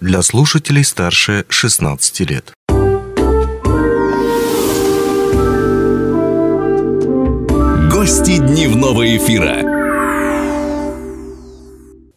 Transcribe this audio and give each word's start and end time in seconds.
для 0.00 0.20
слушателей 0.22 0.84
старше 0.84 1.46
16 1.48 2.20
лет. 2.30 2.52
Гости 7.90 8.36
дневного 8.36 9.16
эфира. 9.16 9.62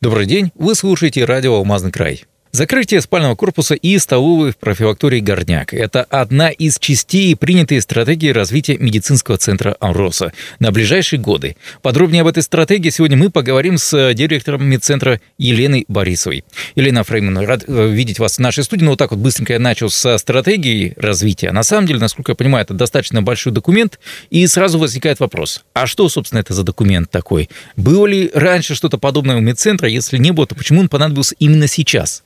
Добрый 0.02 0.26
день, 0.26 0.52
вы 0.56 0.76
слушаете 0.76 1.24
радио 1.24 1.56
«Алмазный 1.56 1.92
край». 1.92 2.26
Закрытие 2.52 3.00
спального 3.02 3.36
корпуса 3.36 3.76
и 3.76 4.00
столовой 4.00 4.52
в 4.52 4.58
профилактории 4.58 5.20
«Горняк»– 5.20 5.72
это 5.76 6.02
одна 6.02 6.50
из 6.50 6.80
частей 6.80 7.36
принятой 7.36 7.80
стратегии 7.80 8.30
развития 8.30 8.76
медицинского 8.80 9.38
центра 9.38 9.78
«Амроса» 9.80 10.34
на 10.58 10.72
ближайшие 10.72 11.20
годы. 11.20 11.58
Подробнее 11.84 12.22
об 12.22 12.28
этой 12.28 12.42
стратегии 12.42 12.90
сегодня 12.90 13.18
мы 13.18 13.30
поговорим 13.30 13.78
с 13.78 14.14
директором 14.16 14.66
медцентра 14.66 15.22
Еленой 15.38 15.86
Борисовой. 15.88 16.44
Елена 16.74 17.04
Фрейман, 17.04 17.38
рад 17.38 17.66
э, 17.68 17.88
видеть 17.92 18.18
вас 18.18 18.38
в 18.38 18.40
нашей 18.40 18.64
студии. 18.64 18.84
Ну, 18.84 18.92
вот 18.92 19.00
так 19.00 19.12
вот 19.12 19.20
быстренько 19.20 19.54
я 19.54 19.60
начал 19.60 19.92
со 19.92 20.18
стратегии 20.18 20.96
развития. 20.98 21.52
На 21.52 21.62
самом 21.62 21.86
деле, 21.86 22.00
насколько 22.00 22.32
я 22.32 22.36
понимаю, 22.36 22.66
это 22.66 22.74
достаточно 22.74 23.22
большой 23.22 23.54
документ, 23.54 24.00
и 24.32 24.48
сразу 24.48 24.80
возникает 24.80 25.20
вопрос, 25.20 25.64
а 25.74 25.86
что, 25.86 26.10
собственно, 26.10 26.40
это 26.40 26.56
за 26.56 26.64
документ 26.64 27.12
такой? 27.12 27.48
Было 27.78 28.08
ли 28.08 28.32
раньше 28.34 28.74
что-то 28.74 28.98
подобное 28.98 29.38
у 29.38 29.40
медцентра? 29.40 29.88
Если 29.88 30.18
не 30.18 30.32
было, 30.32 30.48
то 30.48 30.56
почему 30.56 30.80
он 30.80 30.90
понадобился 30.90 31.36
именно 31.38 31.68
сейчас? 31.68 32.24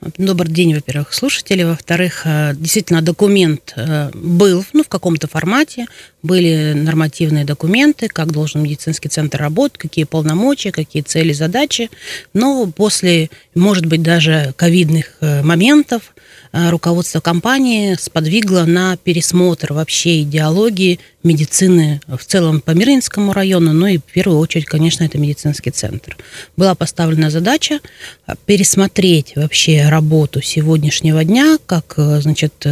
Добрый 0.00 0.52
день, 0.52 0.74
во-первых, 0.74 1.12
слушатели. 1.12 1.64
Во-вторых, 1.64 2.22
э, 2.24 2.52
действительно, 2.54 3.02
документ 3.02 3.72
э, 3.74 4.10
был 4.14 4.64
ну, 4.72 4.84
в 4.84 4.88
каком-то 4.88 5.26
формате. 5.26 5.86
Были 6.22 6.72
нормативные 6.72 7.44
документы, 7.44 8.06
как 8.06 8.30
должен 8.30 8.62
медицинский 8.62 9.08
центр 9.08 9.40
работать, 9.40 9.76
какие 9.76 10.04
полномочия, 10.04 10.70
какие 10.70 11.02
цели, 11.02 11.32
задачи. 11.32 11.90
Но 12.32 12.70
после, 12.70 13.28
может 13.56 13.86
быть, 13.86 14.02
даже 14.02 14.54
ковидных 14.56 15.16
э, 15.20 15.42
моментов 15.42 16.14
руководство 16.52 17.20
компании 17.20 17.94
сподвигло 17.98 18.64
на 18.64 18.96
пересмотр 18.96 19.72
вообще 19.72 20.22
идеологии 20.22 20.98
медицины 21.22 22.00
в 22.06 22.24
целом 22.24 22.60
по 22.60 22.70
Миринскому 22.72 23.32
району, 23.32 23.72
ну 23.72 23.86
и 23.86 23.98
в 23.98 24.04
первую 24.04 24.38
очередь, 24.38 24.66
конечно, 24.66 25.04
это 25.04 25.18
медицинский 25.18 25.70
центр. 25.70 26.16
Была 26.56 26.74
поставлена 26.74 27.30
задача 27.30 27.80
э, 28.26 28.34
пересмотреть 28.46 29.34
вообще 29.36 29.88
работу 29.88 30.40
сегодняшнего 30.40 31.24
дня, 31.24 31.58
как, 31.66 31.94
э, 31.96 32.20
значит, 32.20 32.64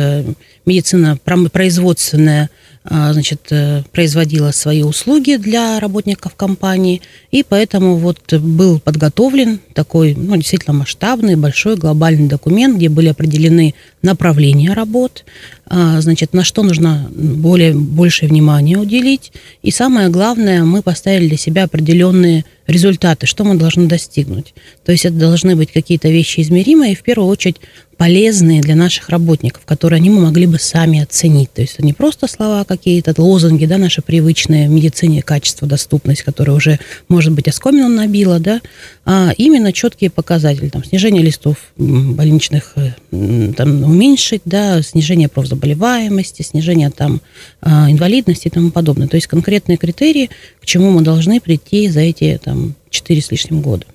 медицина 0.65 1.19
производственная 1.53 2.51
значит, 2.89 3.49
э, 3.51 3.83
производила 3.93 4.53
свои 4.53 4.83
услуги 4.83 5.37
для 5.37 5.81
работников 5.81 6.35
компании, 6.35 7.03
и 7.31 7.43
поэтому 7.43 7.97
вот 7.97 8.33
был 8.35 8.79
подготовлен 8.79 9.61
такой, 9.75 10.15
ну, 10.15 10.37
действительно 10.37 10.75
масштабный, 10.75 11.37
большой 11.37 11.77
глобальный 11.77 12.29
документ, 12.29 12.77
где 12.77 12.89
были 12.89 13.09
определены 13.09 13.75
направления 14.03 14.73
работ, 14.73 15.25
а, 15.66 15.66
значит, 15.69 16.33
на 16.33 16.45
что 16.45 16.63
нужно 16.63 17.09
более, 17.11 17.75
большее 17.75 18.29
внимание 18.29 18.79
уделить, 18.79 19.33
и 19.63 19.71
самое 19.71 20.09
главное, 20.09 20.65
мы 20.65 20.83
поставили 20.83 21.29
для 21.29 21.37
себя 21.37 21.65
определенные 21.65 22.45
результаты, 22.67 23.27
что 23.27 23.45
мы 23.45 23.57
должны 23.57 23.87
достигнуть. 23.87 24.55
То 24.85 24.93
есть 24.93 25.05
это 25.05 25.17
должны 25.17 25.57
быть 25.57 25.73
какие-то 25.73 26.09
вещи 26.09 26.41
измеримые, 26.41 26.93
и 26.93 26.97
в 26.97 27.03
первую 27.03 27.29
очередь 27.29 27.57
полезные 27.97 28.61
для 28.61 28.77
наших 28.77 29.09
работников, 29.09 29.65
которые 29.65 29.99
они 29.99 30.11
могли 30.11 30.47
бы 30.47 30.59
сами 30.59 31.01
оценить. 31.01 31.53
То 31.53 31.63
есть 31.63 31.75
это 31.75 31.87
не 31.87 31.95
просто 31.95 32.27
слова 32.27 32.65
какие-то, 32.65 33.15
лозунги, 33.17 33.65
да, 33.65 33.79
наши 33.79 34.03
привычные 34.03 34.69
в 34.69 34.73
медицине, 34.73 35.23
качество, 35.23 35.67
доступность, 35.67 36.23
которая 36.23 36.57
уже, 36.57 36.79
может 37.09 37.33
быть, 37.33 37.49
оскомину 37.49 37.89
набила, 37.89 38.39
да, 38.39 38.61
а 39.05 39.33
именно 39.39 39.73
четкие 39.73 40.11
показатели, 40.11 40.69
там, 40.69 40.85
снижение 40.85 41.23
листов 41.23 41.57
больничных, 41.77 42.75
э, 42.77 43.53
там, 43.57 43.85
уменьшить, 43.85 44.43
да, 44.45 44.83
снижение 44.83 45.29
профзаболеваемости, 45.57 46.43
снижение 46.43 46.91
там 46.91 47.21
а, 47.61 47.91
инвалидности 47.91 48.49
и 48.49 48.51
тому 48.51 48.71
подобное. 48.71 49.09
То 49.09 49.17
есть 49.17 49.27
конкретные 49.27 49.77
критерии, 49.77 50.31
к 50.61 50.67
чему 50.67 50.91
мы 50.91 51.03
должны 51.03 51.41
прийти 51.41 51.89
за 51.89 52.01
эти 52.01 52.39
там 52.43 52.75
четыре 52.91 53.21
с 53.21 53.31
лишним 53.31 53.61
года. 53.61 53.87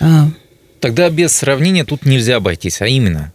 А, 0.00 0.30
Тогда 0.80 1.10
без 1.10 1.32
сравнения 1.32 1.84
тут 1.84 2.06
нельзя 2.06 2.36
обойтись, 2.36 2.80
а 2.80 2.86
именно 2.86 3.32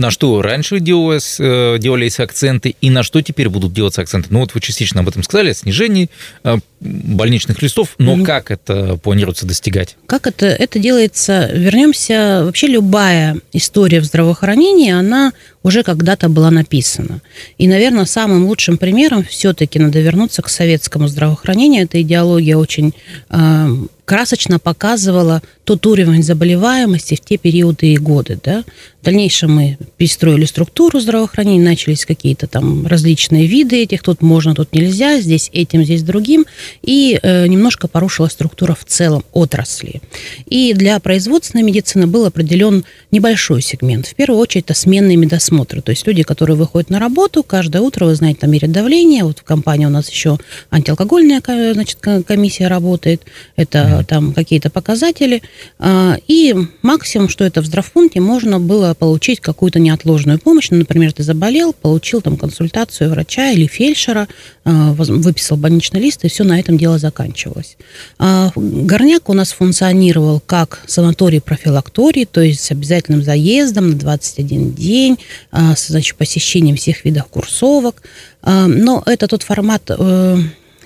на 0.00 0.10
что 0.10 0.42
раньше 0.42 0.80
делалось, 0.80 1.36
э, 1.38 1.76
делались 1.78 2.18
акценты 2.18 2.74
и 2.80 2.90
на 2.90 3.02
что 3.02 3.22
теперь 3.22 3.48
будут 3.48 3.72
делаться 3.72 4.00
акценты. 4.00 4.28
Ну 4.30 4.40
вот 4.40 4.54
вы 4.54 4.60
частично 4.60 5.00
об 5.00 5.08
этом 5.08 5.22
сказали, 5.22 5.50
о 5.50 5.54
снижении 5.54 6.08
э, 6.42 6.56
больничных 6.80 7.62
листов, 7.62 7.94
но 7.98 8.16
mm 8.16 8.24
как 8.24 8.50
это 8.50 8.96
планируется 8.96 9.46
достигать? 9.46 9.96
Как 10.06 10.26
это? 10.26 10.46
Это 10.46 10.78
делается, 10.78 11.50
вернемся, 11.52 12.42
вообще 12.44 12.68
любая 12.68 13.38
история 13.52 14.00
в 14.00 14.04
здравоохранении, 14.04 14.90
она 14.90 15.32
уже 15.62 15.82
когда-то 15.82 16.28
была 16.28 16.50
написана. 16.50 17.20
И, 17.58 17.68
наверное, 17.68 18.04
самым 18.04 18.46
лучшим 18.46 18.78
примером 18.78 19.24
все-таки 19.24 19.78
надо 19.78 20.00
вернуться 20.00 20.42
к 20.42 20.48
советскому 20.48 21.08
здравоохранению. 21.08 21.84
Эта 21.84 22.00
идеология 22.00 22.56
очень 22.56 22.94
э, 23.28 23.68
красочно 24.04 24.58
показывала 24.58 25.42
тот 25.70 25.86
уровень 25.86 26.24
заболеваемости 26.24 27.14
в 27.14 27.20
те 27.20 27.36
периоды 27.36 27.92
и 27.92 27.96
годы. 27.96 28.36
Да? 28.42 28.64
В 29.00 29.04
дальнейшем 29.04 29.54
мы 29.54 29.78
перестроили 29.96 30.44
структуру 30.44 30.98
здравоохранения, 30.98 31.64
начались 31.64 32.04
какие-то 32.04 32.48
там 32.48 32.88
различные 32.88 33.46
виды 33.46 33.76
этих. 33.82 34.02
Тут 34.02 34.20
можно, 34.20 34.52
тут 34.54 34.74
нельзя, 34.74 35.20
здесь 35.20 35.48
этим, 35.52 35.84
здесь 35.84 36.02
другим. 36.02 36.44
И 36.82 37.18
э, 37.22 37.46
немножко 37.46 37.86
порушила 37.86 38.26
структура 38.26 38.74
в 38.74 38.84
целом 38.84 39.24
отрасли. 39.32 40.02
И 40.46 40.74
для 40.74 40.98
производственной 40.98 41.62
медицины 41.62 42.08
был 42.08 42.26
определен 42.26 42.84
небольшой 43.12 43.62
сегмент. 43.62 44.08
В 44.08 44.14
первую 44.16 44.40
очередь 44.40 44.64
это 44.64 44.74
сменные 44.74 45.16
медосмотры. 45.16 45.82
То 45.82 45.90
есть 45.90 46.04
люди, 46.06 46.24
которые 46.24 46.56
выходят 46.56 46.90
на 46.90 46.98
работу, 46.98 47.44
каждое 47.44 47.80
утро, 47.80 48.06
вы 48.06 48.16
знаете, 48.16 48.40
там 48.40 48.50
мерят 48.50 48.72
давление. 48.72 49.22
Вот 49.22 49.38
в 49.38 49.44
компании 49.44 49.86
у 49.86 49.90
нас 49.90 50.10
еще 50.10 50.36
антиалкогольная 50.72 51.40
значит, 51.74 52.00
комиссия 52.26 52.66
работает. 52.66 53.22
Это 53.54 54.04
там 54.08 54.34
какие-то 54.34 54.68
показатели. 54.68 55.42
А, 55.78 56.16
и 56.28 56.54
максимум, 56.82 57.28
что 57.28 57.44
это 57.44 57.62
в 57.62 57.66
здравпункте, 57.66 58.20
можно 58.20 58.60
было 58.60 58.94
получить 58.94 59.40
какую-то 59.40 59.78
неотложную 59.78 60.38
помощь. 60.38 60.68
Ну, 60.70 60.78
например, 60.78 61.12
ты 61.12 61.22
заболел, 61.22 61.72
получил 61.72 62.20
там 62.20 62.36
консультацию 62.36 63.10
врача 63.10 63.50
или 63.50 63.66
фельдшера, 63.66 64.28
а, 64.64 64.92
выписал 64.92 65.56
больничный 65.56 66.00
лист, 66.00 66.24
и 66.24 66.28
все 66.28 66.44
на 66.44 66.58
этом 66.58 66.76
дело 66.76 66.98
заканчивалось. 66.98 67.76
А, 68.18 68.52
горняк 68.54 69.28
у 69.28 69.32
нас 69.32 69.52
функционировал 69.52 70.40
как 70.44 70.82
санаторий-профилакторий, 70.86 72.26
то 72.26 72.40
есть 72.40 72.60
с 72.60 72.70
обязательным 72.70 73.22
заездом 73.22 73.90
на 73.90 73.96
21 73.96 74.72
день, 74.72 75.18
с 75.52 75.88
значит, 75.88 76.16
посещением 76.16 76.76
всех 76.76 77.04
видов 77.04 77.26
курсовок. 77.26 78.02
Но 78.42 79.02
это 79.06 79.26
тот 79.28 79.42
формат 79.42 79.82
э, 79.88 80.38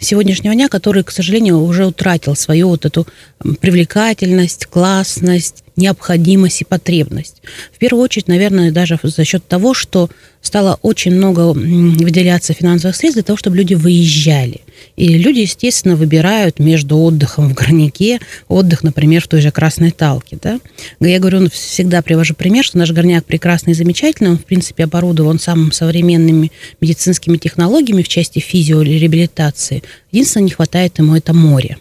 сегодняшнего 0.05 0.55
дня, 0.55 0.69
который, 0.69 1.03
к 1.03 1.11
сожалению, 1.11 1.61
уже 1.61 1.87
утратил 1.87 2.37
свою 2.37 2.69
вот 2.69 2.85
эту 2.85 3.07
привлекательность, 3.61 4.67
классность, 4.67 5.64
необходимость 5.77 6.63
и 6.63 6.65
потребность. 6.65 7.43
В 7.73 7.79
первую 7.79 8.05
очередь, 8.05 8.29
наверное, 8.29 8.71
даже 8.71 8.99
за 9.03 9.25
счет 9.25 9.47
того, 9.47 9.75
что 9.75 10.09
стало 10.41 10.79
очень 10.83 11.13
много 11.13 11.53
выделяться 11.53 12.53
финансовых 12.53 12.95
средств 12.95 13.17
для 13.17 13.23
того, 13.23 13.37
чтобы 13.37 13.57
люди 13.57 13.75
выезжали. 13.75 14.61
И 14.97 15.17
люди, 15.19 15.41
естественно, 15.41 15.97
выбирают 15.97 16.59
между 16.59 16.99
отдыхом 16.99 17.49
в 17.49 17.55
горняке, 17.55 18.21
отдых, 18.49 18.83
например, 18.83 19.23
в 19.23 19.29
той 19.29 19.41
же 19.41 19.51
Красной 19.51 19.91
Талке. 19.91 20.39
Да? 20.41 20.61
Я 21.01 21.19
говорю, 21.19 21.41
ну, 21.41 21.51
всегда 21.51 22.03
привожу 22.03 22.35
пример, 22.35 22.65
что 22.65 22.79
наш 22.79 22.93
горняк 22.93 23.25
прекрасный 23.25 23.73
и 23.73 23.75
замечательный, 23.75 24.31
он, 24.31 24.39
в 24.39 24.45
принципе, 24.45 24.85
оборудован 24.85 25.41
самыми 25.41 25.71
современными 25.71 26.53
медицинскими 26.81 27.39
технологиями 27.39 28.03
в 28.03 28.09
части 28.09 28.39
физиореабилитации. 28.39 29.83
Единственное, 30.13 30.45
не 30.45 30.51
хватает 30.51 30.99
ему 30.99 31.17
это 31.17 31.33
море. 31.33 31.79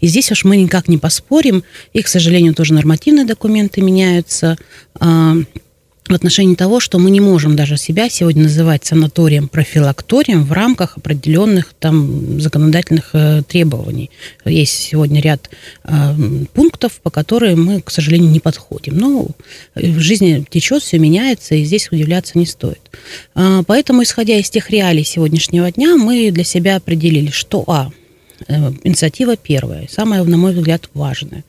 И 0.00 0.06
здесь 0.06 0.30
уж 0.30 0.44
мы 0.44 0.56
никак 0.56 0.88
не 0.88 0.98
поспорим, 0.98 1.64
и, 1.92 2.02
к 2.02 2.08
сожалению, 2.08 2.54
тоже 2.54 2.74
нормативные 2.74 3.24
документы 3.24 3.80
меняются 3.80 4.56
а, 4.98 5.36
в 6.08 6.12
отношении 6.12 6.54
того, 6.54 6.80
что 6.80 6.98
мы 6.98 7.10
не 7.10 7.20
можем 7.20 7.56
даже 7.56 7.78
себя 7.78 8.10
сегодня 8.10 8.42
называть 8.42 8.84
санаторием, 8.84 9.48
профилакторием 9.48 10.44
в 10.44 10.52
рамках 10.52 10.98
определенных 10.98 11.72
там 11.78 12.40
законодательных 12.40 13.10
э, 13.14 13.42
требований. 13.48 14.10
Есть 14.44 14.74
сегодня 14.74 15.22
ряд 15.22 15.48
э, 15.84 16.14
пунктов, 16.52 17.00
по 17.02 17.08
которым 17.08 17.64
мы, 17.64 17.80
к 17.80 17.90
сожалению, 17.90 18.30
не 18.30 18.40
подходим. 18.40 18.98
Но 18.98 19.28
в 19.74 19.98
жизни 20.00 20.44
течет, 20.48 20.82
все 20.82 20.98
меняется, 20.98 21.54
и 21.54 21.64
здесь 21.64 21.88
удивляться 21.90 22.36
не 22.38 22.44
стоит. 22.44 22.82
Э, 23.34 23.62
поэтому, 23.66 24.02
исходя 24.02 24.36
из 24.36 24.50
тех 24.50 24.68
реалий 24.68 25.04
сегодняшнего 25.04 25.72
дня, 25.72 25.96
мы 25.96 26.30
для 26.30 26.44
себя 26.44 26.76
определили, 26.76 27.30
что, 27.30 27.64
а, 27.66 27.90
Э, 27.90 28.03
инициатива 28.48 29.36
первая, 29.36 29.88
самая, 29.90 30.22
на 30.24 30.36
мой 30.36 30.52
взгляд, 30.52 30.88
важная. 30.94 31.44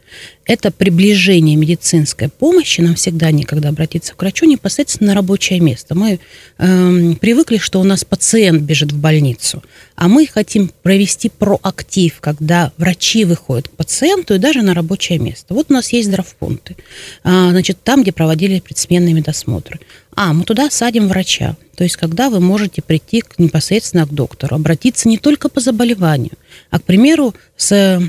Это 0.46 0.72
приближение 0.72 1.56
медицинской 1.56 2.30
помощи, 2.30 2.82
нам 2.82 2.96
всегда 2.96 3.32
некогда 3.32 3.70
обратиться 3.70 4.14
к 4.14 4.22
врачу 4.22 4.46
непосредственно 4.46 5.10
на 5.10 5.16
рабочее 5.16 5.60
место. 5.60 5.96
Мы 5.96 6.20
э, 6.58 7.14
привыкли, 7.20 7.58
что 7.58 7.82
у 7.82 7.84
нас 7.84 8.06
пациент 8.06 8.62
бежит 8.62 8.92
в 8.92 8.98
больницу, 8.98 9.64
а 9.96 10.08
мы 10.08 10.28
хотим 10.28 10.72
провести 10.84 11.30
проактив, 11.30 12.20
когда 12.20 12.72
врачи 12.78 13.26
выходят 13.26 13.70
к 13.70 13.72
пациенту 13.72 14.36
и 14.36 14.40
даже 14.40 14.62
на 14.62 14.74
рабочее 14.74 15.18
место. 15.18 15.54
Вот 15.54 15.68
у 15.70 15.74
нас 15.74 15.92
есть 15.92 16.10
здравпункты, 16.10 16.76
а, 17.24 17.50
значит, 17.50 17.80
там, 17.84 18.04
где 18.04 18.12
проводили 18.12 18.60
предсменные 18.60 19.14
медосмотры. 19.14 19.80
А, 20.16 20.34
мы 20.34 20.46
туда 20.46 20.70
садим 20.70 21.08
врача. 21.08 21.56
То 21.76 21.84
есть, 21.84 21.98
когда 21.98 22.30
вы 22.30 22.40
можете 22.40 22.82
прийти 22.82 23.24
непосредственно 23.38 24.06
к 24.06 24.14
доктору, 24.14 24.56
обратиться 24.56 25.10
не 25.10 25.18
только 25.18 25.50
по 25.50 25.60
заболеванию, 25.60 26.34
а, 26.72 26.80
к 26.80 26.84
примеру, 26.84 27.36
с 27.58 28.02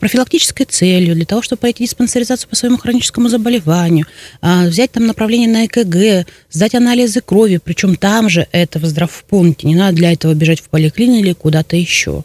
профилактической 0.00 0.64
целью, 0.64 1.14
для 1.14 1.24
того, 1.24 1.42
чтобы 1.42 1.60
пройти 1.60 1.84
диспансеризацию 1.84 2.48
по 2.48 2.56
своему 2.56 2.78
хроническому 2.78 3.28
заболеванию, 3.28 4.06
а, 4.40 4.66
взять 4.66 4.92
там 4.92 5.06
направление 5.06 5.48
на 5.48 5.66
ЭКГ, 5.66 6.26
сдать 6.50 6.74
анализы 6.74 7.20
крови, 7.20 7.60
причем 7.62 7.96
там 7.96 8.28
же 8.28 8.46
это 8.52 8.78
в 8.78 8.84
здравпункте, 8.84 9.66
не 9.66 9.74
надо 9.74 9.96
для 9.96 10.12
этого 10.12 10.34
бежать 10.34 10.60
в 10.60 10.68
поликлинику 10.68 11.24
или 11.24 11.32
куда-то 11.32 11.76
еще. 11.76 12.24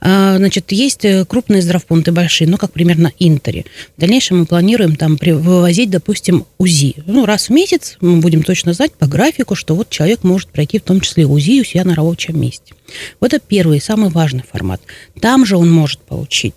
А, 0.00 0.36
значит, 0.38 0.72
есть 0.72 1.04
э, 1.04 1.24
крупные 1.24 1.62
здравпункты 1.62 2.12
большие, 2.12 2.48
ну, 2.48 2.56
как 2.56 2.72
примерно 2.72 3.12
Интере. 3.18 3.64
В 3.96 4.00
дальнейшем 4.00 4.40
мы 4.40 4.46
планируем 4.46 4.96
там 4.96 5.16
вывозить, 5.16 5.90
допустим, 5.90 6.46
УЗИ. 6.58 6.96
Ну, 7.06 7.26
раз 7.26 7.48
в 7.48 7.50
месяц 7.50 7.96
мы 8.00 8.18
будем 8.18 8.42
точно 8.42 8.72
знать 8.72 8.92
по 8.92 9.06
графику, 9.06 9.54
что 9.54 9.74
вот 9.74 9.90
человек 9.90 10.24
может 10.24 10.48
пройти 10.48 10.78
в 10.78 10.82
том 10.82 11.00
числе 11.00 11.26
УЗИ 11.26 11.60
у 11.60 11.64
себя 11.64 11.84
на 11.84 11.94
рабочем 11.94 12.40
месте. 12.40 12.74
Вот 13.20 13.34
это 13.34 13.44
первый, 13.46 13.80
самый 13.80 14.10
важный 14.10 14.44
формат. 14.50 14.80
Там 15.20 15.44
же 15.44 15.56
он 15.56 15.70
может 15.70 16.00
получить 16.00 16.54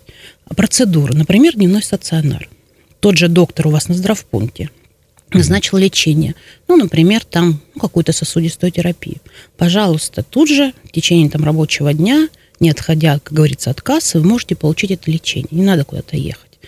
процедуру, 0.54 1.14
например, 1.14 1.54
дневной 1.54 1.82
стационар. 1.82 2.48
Тот 3.00 3.16
же 3.16 3.28
доктор 3.28 3.66
у 3.66 3.70
вас 3.70 3.88
на 3.88 3.94
здравпункте 3.94 4.70
назначил 5.34 5.78
лечение. 5.78 6.34
Ну, 6.68 6.76
например, 6.76 7.24
там 7.24 7.60
ну, 7.74 7.80
какую-то 7.80 8.12
сосудистую 8.12 8.70
терапию. 8.70 9.16
Пожалуйста, 9.56 10.22
тут 10.22 10.48
же 10.48 10.72
в 10.84 10.92
течение 10.92 11.30
там, 11.30 11.44
рабочего 11.44 11.92
дня, 11.92 12.28
не 12.60 12.70
отходя, 12.70 13.18
как 13.18 13.32
говорится, 13.32 13.70
от 13.70 13.80
кассы, 13.80 14.20
вы 14.20 14.28
можете 14.28 14.54
получить 14.54 14.90
это 14.90 15.10
лечение. 15.10 15.48
Не 15.50 15.62
надо 15.62 15.84
куда-то 15.84 16.16
ехать. 16.16 16.58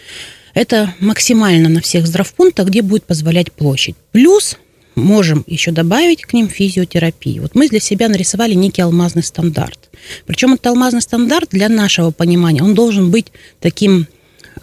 Это 0.55 0.94
максимально 1.00 1.69
на 1.69 1.81
всех 1.81 2.06
здравпунктах, 2.06 2.69
где 2.69 2.82
будет 2.82 3.05
позволять 3.05 3.53
площадь. 3.53 3.97
Плюс 4.12 4.56
можем 4.94 5.44
еще 5.47 5.73
добавить 5.73 6.23
к 6.23 6.32
ним 6.32 6.49
физиотерапию. 6.49 7.43
Вот 7.43 7.55
мы 7.55 7.69
для 7.69 7.81
себя 7.81 8.09
нарисовали 8.09 8.55
некий 8.55 8.82
алмазный 8.82 9.25
стандарт. 9.25 9.84
Причем 10.27 10.55
этот 10.55 10.67
алмазный 10.69 11.03
стандарт 11.03 11.51
для 11.51 11.69
нашего 11.69 12.11
понимания, 12.11 12.62
он 12.62 12.75
должен 12.75 13.11
быть 13.11 13.27
таким 13.61 14.06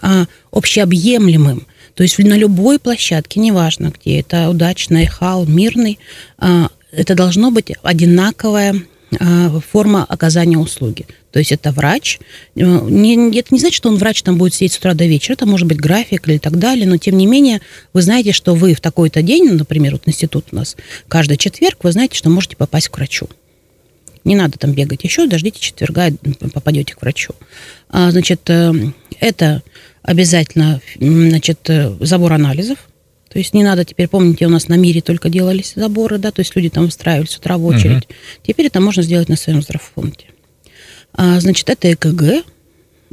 а, 0.00 0.26
общеобъемлемым. 0.50 1.66
То 1.94 2.02
есть 2.02 2.18
на 2.18 2.36
любой 2.36 2.78
площадке, 2.78 3.40
неважно 3.40 3.92
где, 3.94 4.20
это 4.20 4.48
удачный, 4.48 5.06
хал, 5.06 5.46
мирный, 5.46 5.98
а, 6.38 6.68
это 6.90 7.14
должно 7.14 7.50
быть 7.50 7.72
одинаковое 7.82 8.82
а, 9.18 9.60
форма 9.60 10.04
оказания 10.04 10.58
услуги. 10.58 11.06
То 11.32 11.38
есть 11.38 11.50
это 11.50 11.72
врач. 11.72 12.18
Э, 12.56 12.60
это 12.62 13.48
не 13.50 13.58
значит, 13.58 13.74
что 13.74 13.88
он 13.88 13.96
врач 13.96 14.22
там 14.22 14.36
будет 14.36 14.54
сидеть 14.54 14.72
с 14.72 14.78
утра 14.78 14.94
до 14.94 15.06
вечера. 15.06 15.34
Это 15.34 15.46
может 15.46 15.66
быть 15.66 15.78
график 15.78 16.28
или 16.28 16.38
так 16.38 16.58
далее. 16.58 16.86
Но 16.86 16.98
тем 16.98 17.16
не 17.16 17.26
менее, 17.26 17.60
вы 17.92 18.02
знаете, 18.02 18.32
что 18.32 18.54
вы 18.54 18.74
в 18.74 18.80
такой-то 18.80 19.22
день, 19.22 19.50
например, 19.52 19.92
вот 19.92 20.02
институт 20.06 20.46
у 20.52 20.56
нас 20.56 20.76
каждый 21.08 21.38
четверг, 21.38 21.78
вы 21.82 21.92
знаете, 21.92 22.16
что 22.16 22.30
можете 22.30 22.56
попасть 22.56 22.88
к 22.88 22.96
врачу. 22.96 23.28
Не 24.24 24.36
надо 24.36 24.58
там 24.58 24.72
бегать 24.72 25.04
еще, 25.04 25.26
дождите 25.26 25.60
четверга, 25.60 26.10
попадете 26.52 26.94
к 26.94 27.02
врачу. 27.02 27.34
А, 27.88 28.10
значит, 28.10 28.48
э, 28.48 28.72
это 29.20 29.62
обязательно 30.02 30.80
значит, 30.98 31.58
э, 31.68 31.96
забор 32.00 32.32
анализов, 32.32 32.78
то 33.32 33.38
есть 33.38 33.54
не 33.54 33.64
надо 33.64 33.84
теперь, 33.84 34.08
помните, 34.08 34.46
у 34.46 34.50
нас 34.50 34.68
на 34.68 34.74
мире 34.74 35.00
только 35.00 35.30
делались 35.30 35.72
заборы, 35.74 36.18
да, 36.18 36.30
то 36.30 36.40
есть 36.40 36.54
люди 36.54 36.68
там 36.68 36.84
выстраивались 36.84 37.30
с 37.30 37.38
утра 37.38 37.56
в 37.56 37.64
очередь. 37.64 38.04
Угу. 38.04 38.14
Теперь 38.42 38.66
это 38.66 38.80
можно 38.80 39.02
сделать 39.02 39.30
на 39.30 39.36
своем 39.36 39.62
здравфонде. 39.62 40.26
А, 41.14 41.40
значит, 41.40 41.70
это 41.70 41.90
ЭКГ, 41.92 42.44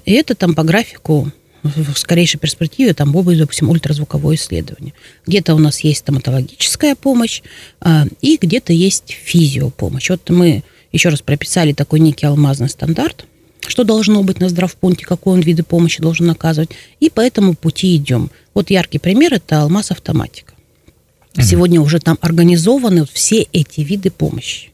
и 0.06 0.14
это 0.14 0.36
там 0.36 0.56
по 0.56 0.64
графику 0.64 1.32
в 1.64 1.98
скорейшей 1.98 2.40
перспективе 2.40 2.94
там 2.94 3.12
будет, 3.12 3.40
допустим, 3.40 3.70
ультразвуковое 3.70 4.36
исследование. 4.36 4.94
Где-то 5.26 5.56
у 5.56 5.58
нас 5.58 5.80
есть 5.82 6.00
стоматологическая 6.00 6.96
помощь, 6.96 7.42
а, 7.80 8.06
и 8.22 8.38
где-то 8.38 8.74
есть 8.74 9.12
физиопомощь. 9.12 10.10
Вот 10.10 10.30
мы 10.30 10.64
еще 10.92 11.10
раз 11.10 11.22
прописали 11.22 11.74
такой 11.74 12.00
некий 12.00 12.26
алмазный 12.26 12.70
стандарт, 12.70 13.26
что 13.68 13.84
должно 13.84 14.24
быть 14.24 14.40
на 14.40 14.50
здравпункте, 14.50 15.06
какой 15.06 15.34
он 15.34 15.42
виды 15.42 15.64
помощи 15.64 16.02
должен 16.02 16.30
оказывать, 16.30 16.72
и 17.00 17.10
по 17.10 17.22
этому 17.22 17.54
пути 17.56 17.96
идем. 17.96 18.32
Вот 18.54 18.70
яркий 18.70 19.00
пример– 19.00 19.34
это 19.36 19.62
алмаз 19.62 19.92
автоматика. 19.92 20.54
Угу. 21.36 21.44
Сегодня 21.44 21.82
уже 21.82 22.00
там 22.00 22.18
организованы 22.22 23.06
все 23.12 23.46
эти 23.54 23.82
виды 23.82 24.12
помощи. 24.12 24.70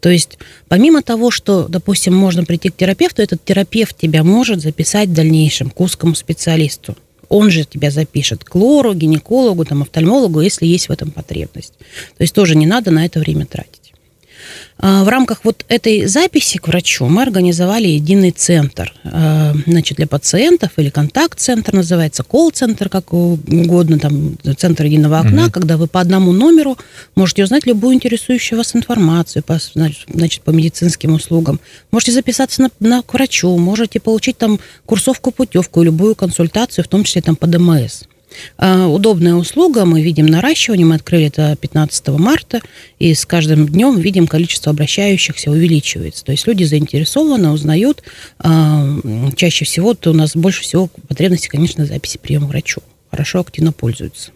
То 0.00 0.10
есть, 0.10 0.38
помимо 0.68 1.02
того, 1.02 1.30
что, 1.32 1.66
допустим, 1.66 2.14
можно 2.14 2.44
прийти 2.44 2.70
к 2.70 2.76
терапевту, 2.76 3.20
этот 3.20 3.44
терапевт 3.44 3.96
тебя 3.98 4.22
может 4.22 4.60
записать 4.60 5.08
в 5.08 5.14
дальнейшем 5.14 5.70
к 5.70 5.80
узкому 5.80 6.14
специалисту. 6.14 6.96
Он 7.28 7.50
же 7.50 7.64
тебя 7.64 7.90
запишет 7.90 8.44
к 8.44 8.54
лору, 8.54 8.94
гинекологу, 8.94 9.64
там, 9.64 9.82
офтальмологу, 9.82 10.40
если 10.40 10.66
есть 10.66 10.88
в 10.88 10.92
этом 10.92 11.10
потребность. 11.10 11.74
То 12.16 12.22
есть 12.22 12.32
тоже 12.32 12.54
не 12.54 12.66
надо 12.66 12.90
на 12.90 13.04
это 13.04 13.18
время 13.18 13.44
тратить. 13.44 13.92
А, 14.80 15.02
в 15.04 15.08
рамках 15.08 15.40
вот 15.44 15.64
этой 15.68 16.06
записи 16.06 16.58
к 16.58 16.68
врачу 16.68 17.06
мы 17.06 17.22
организовали 17.22 17.88
единый 17.88 18.30
центр 18.30 18.92
а, 19.04 19.52
значит, 19.66 19.96
для 19.96 20.06
пациентов 20.06 20.70
или 20.76 20.90
контакт-центр 20.90 21.74
называется, 21.74 22.22
колл-центр, 22.22 22.88
как 22.88 23.12
угодно, 23.12 23.98
там, 23.98 24.36
центр 24.56 24.84
единого 24.84 25.18
окна, 25.18 25.44
угу. 25.44 25.52
когда 25.52 25.76
вы 25.76 25.88
по 25.88 26.00
одному 26.00 26.32
номеру 26.32 26.78
можете 27.16 27.42
узнать 27.44 27.66
любую 27.66 27.94
интересующую 27.94 28.58
вас 28.58 28.76
информацию 28.76 29.42
по, 29.42 29.58
значит, 29.74 30.42
по 30.42 30.50
медицинским 30.50 31.14
услугам. 31.14 31.60
Можете 31.90 32.12
записаться 32.12 32.62
на, 32.62 32.70
на, 32.80 33.02
к 33.02 33.12
врачу, 33.14 33.56
можете 33.58 34.00
получить 34.00 34.38
там 34.38 34.60
курсовку, 34.86 35.32
путевку, 35.32 35.82
любую 35.82 36.14
консультацию, 36.14 36.84
в 36.84 36.88
том 36.88 37.04
числе 37.04 37.22
там 37.22 37.36
по 37.36 37.46
ДМС. 37.46 38.04
А, 38.56 38.86
удобная 38.88 39.34
услуга, 39.34 39.84
мы 39.84 40.02
видим 40.02 40.26
наращивание, 40.26 40.86
мы 40.86 40.96
открыли 40.96 41.26
это 41.26 41.56
15 41.56 42.08
марта, 42.18 42.60
и 42.98 43.14
с 43.14 43.24
каждым 43.26 43.68
днем 43.68 43.98
видим 43.98 44.26
количество 44.26 44.70
обращающихся 44.70 45.50
увеличивается. 45.50 46.24
То 46.24 46.32
есть 46.32 46.46
люди 46.46 46.64
заинтересованы, 46.64 47.50
узнают. 47.50 48.02
А, 48.38 48.86
чаще 49.36 49.64
всего 49.64 49.94
то 49.94 50.10
у 50.10 50.14
нас 50.14 50.36
больше 50.36 50.62
всего 50.62 50.88
потребности, 51.08 51.48
конечно, 51.48 51.86
записи 51.86 52.18
приема 52.18 52.46
врачу. 52.46 52.82
Хорошо, 53.10 53.40
активно 53.40 53.72
пользуются. 53.72 54.32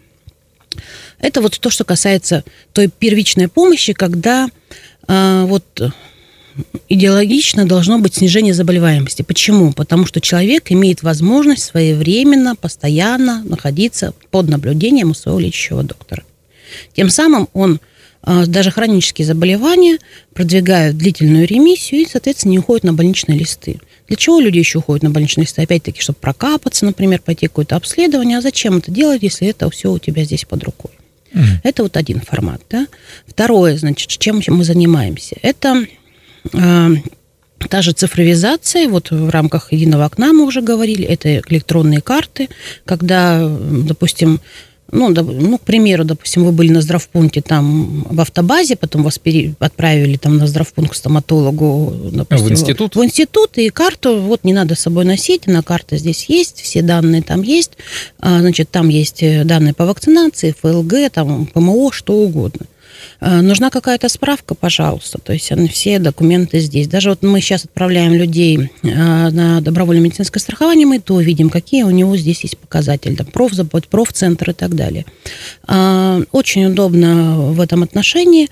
Это 1.19 1.41
вот 1.41 1.59
то, 1.59 1.69
что 1.69 1.83
касается 1.83 2.43
той 2.73 2.87
первичной 2.87 3.47
помощи, 3.47 3.93
когда 3.93 4.49
а, 5.07 5.45
вот 5.45 5.63
идеологично 6.89 7.65
должно 7.65 7.99
быть 7.99 8.15
снижение 8.15 8.53
заболеваемости. 8.53 9.21
Почему? 9.21 9.73
Потому 9.73 10.05
что 10.05 10.21
человек 10.21 10.71
имеет 10.71 11.03
возможность 11.03 11.63
своевременно, 11.63 12.55
постоянно 12.55 13.43
находиться 13.43 14.13
под 14.31 14.49
наблюдением 14.49 15.11
у 15.11 15.13
своего 15.13 15.39
лечащего 15.39 15.83
доктора. 15.83 16.23
Тем 16.93 17.09
самым 17.09 17.49
он 17.53 17.79
а, 18.21 18.45
даже 18.45 18.71
хронические 18.71 19.25
заболевания 19.25 19.99
продвигают 20.33 20.97
длительную 20.97 21.45
ремиссию 21.45 22.01
и, 22.01 22.07
соответственно, 22.09 22.51
не 22.51 22.59
уходят 22.59 22.83
на 22.83 22.93
больничные 22.93 23.37
листы. 23.37 23.79
Для 24.07 24.15
чего 24.15 24.39
люди 24.39 24.59
еще 24.59 24.79
уходят 24.79 25.03
на 25.03 25.09
больничные 25.09 25.43
листы? 25.43 25.61
Опять-таки, 25.61 26.01
чтобы 26.01 26.19
прокапаться, 26.19 26.85
например, 26.85 27.21
пойти 27.21 27.47
какое-то 27.47 27.75
обследование. 27.75 28.37
А 28.37 28.41
зачем 28.41 28.77
это 28.77 28.91
делать, 28.91 29.23
если 29.23 29.47
это 29.47 29.69
все 29.69 29.91
у 29.91 29.99
тебя 29.99 30.23
здесь 30.23 30.45
под 30.45 30.63
рукой? 30.63 30.91
Mm. 31.33 31.45
Это 31.63 31.83
вот 31.83 31.97
один 31.97 32.21
формат. 32.21 32.61
Да? 32.69 32.87
Второе, 33.27 33.77
значит, 33.77 34.07
чем 34.07 34.41
мы 34.47 34.63
занимаемся? 34.63 35.35
Это 35.41 35.85
та 36.51 37.81
же 37.81 37.93
цифровизация, 37.93 38.87
вот 38.87 39.11
в 39.11 39.29
рамках 39.29 39.71
единого 39.71 40.05
окна 40.05 40.33
мы 40.33 40.45
уже 40.45 40.61
говорили, 40.61 41.05
это 41.05 41.41
электронные 41.47 42.01
карты, 42.01 42.49
когда, 42.85 43.47
допустим, 43.47 44.41
ну, 44.91 45.09
ну, 45.09 45.57
к 45.57 45.61
примеру, 45.61 46.03
допустим, 46.03 46.45
вы 46.45 46.51
были 46.51 46.69
на 46.71 46.81
здравпункте 46.81 47.41
там 47.41 48.05
в 48.09 48.21
автобазе, 48.21 48.75
потом 48.75 49.01
вас 49.03 49.17
пере... 49.17 49.55
отправили 49.59 50.17
там 50.17 50.37
на 50.37 50.45
здравпункт 50.45 50.91
к 50.91 50.95
стоматологу, 50.95 52.11
допустим, 52.11 52.47
в 52.47 52.51
институт? 52.51 52.95
В 52.95 53.03
институт, 53.03 53.57
и 53.57 53.69
карту 53.69 54.21
вот 54.21 54.43
не 54.43 54.53
надо 54.53 54.75
с 54.75 54.81
собой 54.81 55.05
носить, 55.05 55.47
на 55.47 55.63
карта 55.63 55.97
здесь 55.97 56.25
есть, 56.25 56.61
все 56.61 56.83
данные 56.83 57.23
там 57.23 57.41
есть, 57.41 57.71
а, 58.19 58.39
значит, 58.39 58.69
там 58.69 58.89
есть 58.89 59.23
э, 59.23 59.43
данные 59.45 59.73
по 59.73 59.85
вакцинации, 59.85 60.55
ФЛГ, 60.61 61.11
там, 61.11 61.47
ПМО, 61.47 61.91
что 61.91 62.13
угодно. 62.13 62.67
Э, 63.23 63.41
нужна 63.41 63.69
какая-то 63.69 64.09
справка, 64.09 64.53
пожалуйста. 64.53 65.17
То 65.17 65.31
есть 65.31 65.51
все 65.71 65.99
документы 65.99 66.59
здесь. 66.59 66.87
Даже 66.87 67.09
вот 67.09 67.23
мы 67.23 67.39
сейчас 67.39 67.63
отправляем 67.63 68.13
людей 68.13 68.69
э, 68.83 68.87
на 69.29 69.61
добровольное 69.61 70.03
медицинское 70.03 70.41
страхование, 70.41 70.85
мы 70.85 70.99
то 70.99 71.19
видим, 71.21 71.49
какие 71.49 71.83
у 71.83 71.89
него 71.89 72.17
здесь 72.17 72.43
есть 72.43 72.57
показатели. 72.57 73.15
Там, 73.15 73.27
профзабот, 73.27 73.87
профцентр 73.87 74.49
и 74.49 74.53
так 74.53 74.75
далее. 74.75 75.05
Э, 75.67 76.23
очень 76.31 76.65
удобно 76.65 77.51
в 77.51 77.61
этом 77.61 77.83
отношении, 77.83 78.49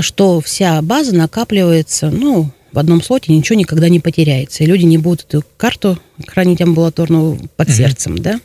что 0.00 0.40
вся 0.40 0.82
база 0.82 1.14
накапливается, 1.14 2.10
ну, 2.10 2.50
в 2.72 2.78
одном 2.78 3.02
слоте 3.02 3.32
ничего 3.32 3.58
никогда 3.58 3.88
не 3.88 3.98
потеряется, 4.00 4.62
и 4.62 4.66
люди 4.66 4.84
не 4.84 4.98
будут 4.98 5.24
эту 5.28 5.44
карту 5.56 5.98
хранить 6.26 6.60
амбулаторную 6.60 7.48
под 7.56 7.68
mm-hmm. 7.68 7.72
сердцем, 7.72 8.18
да. 8.18 8.40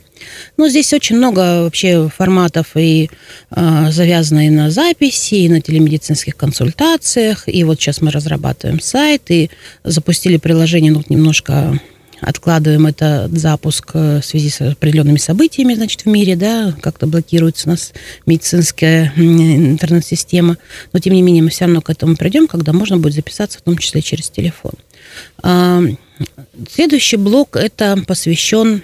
Но 0.56 0.68
здесь 0.68 0.92
очень 0.92 1.16
много 1.16 1.62
вообще 1.62 2.08
форматов 2.08 2.76
и 2.76 3.10
э, 3.50 3.90
завязано 3.90 4.46
и 4.46 4.50
на 4.50 4.70
записи, 4.70 5.34
и 5.34 5.48
на 5.48 5.60
телемедицинских 5.60 6.36
консультациях. 6.36 7.44
И 7.46 7.64
вот 7.64 7.80
сейчас 7.80 8.00
мы 8.00 8.10
разрабатываем 8.10 8.80
сайт 8.80 9.30
и 9.30 9.50
запустили 9.84 10.36
приложение, 10.36 10.92
ну, 10.92 11.02
немножко 11.08 11.78
откладываем 12.20 12.86
это 12.86 13.28
запуск 13.32 13.90
э, 13.94 14.20
в 14.20 14.24
связи 14.24 14.50
с 14.50 14.60
определенными 14.60 15.18
событиями, 15.18 15.74
значит, 15.74 16.02
в 16.02 16.06
мире, 16.06 16.36
да, 16.36 16.74
как-то 16.80 17.06
блокируется 17.06 17.68
у 17.68 17.72
нас 17.72 17.92
медицинская 18.24 19.12
интернет-система, 19.16 20.56
но 20.92 20.98
тем 20.98 21.14
не 21.14 21.22
менее 21.22 21.42
мы 21.42 21.50
все 21.50 21.64
равно 21.64 21.80
к 21.80 21.90
этому 21.90 22.16
придем, 22.16 22.46
когда 22.46 22.72
можно 22.72 22.96
будет 22.96 23.14
записаться, 23.14 23.58
в 23.58 23.62
том 23.62 23.76
числе 23.78 24.02
через 24.02 24.30
телефон. 24.30 24.72
А, 25.42 25.82
следующий 26.70 27.16
блок 27.16 27.56
это 27.56 28.02
посвящен 28.06 28.82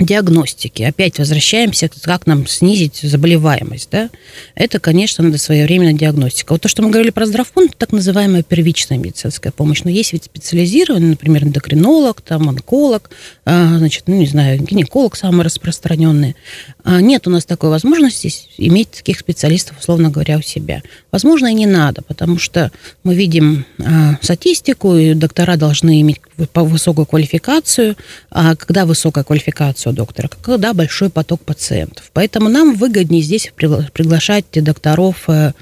диагностики. 0.00 0.82
Опять 0.82 1.18
возвращаемся, 1.18 1.88
как 2.02 2.26
нам 2.26 2.46
снизить 2.46 3.00
заболеваемость. 3.02 3.88
Да? 3.90 4.10
Это, 4.54 4.80
конечно, 4.80 5.24
надо 5.24 5.38
своевременная 5.38 5.92
диагностика. 5.92 6.52
Вот 6.52 6.62
то, 6.62 6.68
что 6.68 6.82
мы 6.82 6.90
говорили 6.90 7.10
про 7.10 7.26
здравфонд, 7.26 7.76
так 7.76 7.92
называемая 7.92 8.42
первичная 8.42 8.98
медицинская 8.98 9.52
помощь. 9.52 9.82
Но 9.84 9.90
есть 9.90 10.12
ведь 10.12 10.24
специализированный, 10.24 11.10
например, 11.10 11.44
эндокринолог, 11.44 12.20
там, 12.20 12.48
онколог, 12.48 13.10
а, 13.44 13.78
значит, 13.78 14.04
ну, 14.06 14.16
не 14.16 14.26
знаю, 14.26 14.60
гинеколог 14.60 15.16
самый 15.16 15.44
распространенный. 15.44 16.36
А, 16.84 17.00
нет 17.00 17.26
у 17.26 17.30
нас 17.30 17.44
такой 17.44 17.70
возможности 17.70 18.32
иметь 18.58 18.90
таких 18.90 19.18
специалистов, 19.18 19.78
условно 19.78 20.10
говоря, 20.10 20.38
у 20.38 20.42
себя. 20.42 20.82
Возможно, 21.12 21.48
и 21.48 21.54
не 21.54 21.66
надо, 21.66 22.02
потому 22.02 22.38
что 22.38 22.70
мы 23.04 23.14
видим 23.14 23.66
а, 23.78 24.18
статистику, 24.22 24.96
и 24.96 25.14
доктора 25.14 25.56
должны 25.56 26.00
иметь 26.00 26.20
высокую 26.36 27.06
квалификацию. 27.06 27.96
А 28.30 28.56
когда 28.56 28.86
высокая 28.86 29.24
квалификация 29.24 29.89
у 29.90 29.92
доктора? 29.92 30.28
Когда 30.42 30.72
большой 30.72 31.10
поток 31.10 31.40
пациентов. 31.42 32.10
Поэтому 32.12 32.48
нам 32.48 32.74
выгоднее 32.74 33.22
здесь 33.22 33.52
приглашать 33.56 34.46
докторов 34.52 35.28
э, 35.28 35.52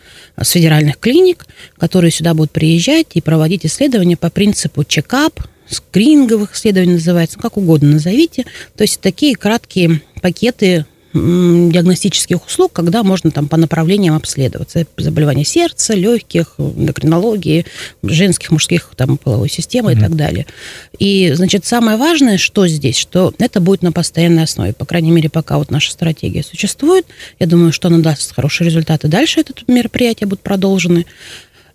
с 0.40 0.50
федеральных 0.50 0.98
клиник, 0.98 1.46
которые 1.78 2.10
сюда 2.10 2.34
будут 2.34 2.52
приезжать 2.52 3.08
и 3.14 3.20
проводить 3.20 3.66
исследования 3.66 4.16
по 4.16 4.30
принципу 4.30 4.84
чекап, 4.84 5.40
скрининговых 5.68 6.54
исследований 6.54 6.94
называется, 6.94 7.36
ну, 7.38 7.42
как 7.42 7.56
угодно 7.56 7.92
назовите. 7.92 8.44
То 8.76 8.84
есть 8.84 9.00
такие 9.00 9.34
краткие 9.34 10.02
пакеты 10.22 10.86
диагностических 11.70 12.46
услуг, 12.46 12.72
когда 12.72 13.02
можно 13.02 13.30
там 13.30 13.48
по 13.48 13.56
направлениям 13.56 14.14
обследоваться. 14.14 14.86
Заболевания 14.96 15.44
сердца, 15.44 15.94
легких, 15.94 16.54
эндокринологии, 16.58 17.66
женских, 18.02 18.50
мужских, 18.50 18.90
там, 18.96 19.16
половой 19.16 19.48
системы 19.48 19.92
mm-hmm. 19.92 19.96
и 19.96 20.00
так 20.00 20.16
далее. 20.16 20.46
И, 20.98 21.32
значит, 21.34 21.64
самое 21.64 21.96
важное, 21.96 22.38
что 22.38 22.66
здесь, 22.66 22.96
что 22.96 23.32
это 23.38 23.60
будет 23.60 23.82
на 23.82 23.92
постоянной 23.92 24.44
основе. 24.44 24.72
По 24.72 24.84
крайней 24.84 25.10
мере, 25.10 25.28
пока 25.28 25.58
вот 25.58 25.70
наша 25.70 25.90
стратегия 25.90 26.42
существует. 26.42 27.06
Я 27.38 27.46
думаю, 27.46 27.72
что 27.72 27.88
она 27.88 27.98
даст 27.98 28.34
хорошие 28.34 28.66
результаты. 28.66 29.08
Дальше 29.08 29.40
это 29.40 29.52
мероприятия 29.66 30.26
будут 30.26 30.42
продолжены. 30.42 31.06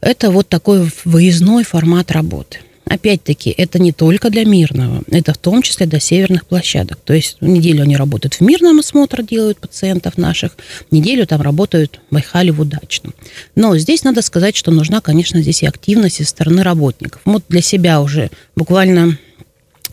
Это 0.02 0.32
вот 0.32 0.50
такой 0.50 0.90
выездной 1.06 1.64
формат 1.64 2.12
работы. 2.12 2.60
Опять-таки, 2.86 3.50
это 3.50 3.80
не 3.80 3.92
только 3.92 4.30
для 4.30 4.44
мирного, 4.44 5.04
это 5.10 5.34
в 5.34 5.38
том 5.38 5.62
числе 5.62 5.86
для 5.86 6.00
северных 6.00 6.46
площадок. 6.46 7.00
То 7.04 7.13
есть 7.13 7.38
неделю 7.42 7.84
они 7.84 7.96
работают 7.96 8.36
в 8.36 8.42
мирном 8.42 8.80
осмотр, 8.80 9.24
делают 9.24 9.60
пациентов 9.60 10.18
наших, 10.18 10.58
неделю 10.92 11.25
там 11.25 11.42
работают 11.42 12.02
в 12.10 12.13
Байхале 12.13 12.52
в 12.52 12.60
удачном. 12.60 13.13
Но 13.56 13.78
здесь 13.78 14.04
надо 14.04 14.22
сказать, 14.22 14.56
что 14.56 14.72
нужна, 14.72 15.02
конечно, 15.02 15.42
здесь 15.42 15.63
и 15.63 15.66
активность 15.66 16.18
со 16.18 16.25
стороны 16.25 16.63
работников. 16.63 17.22
Вот 17.25 17.44
для 17.48 17.62
себя 17.62 18.02
уже 18.02 18.30
буквально 18.56 19.18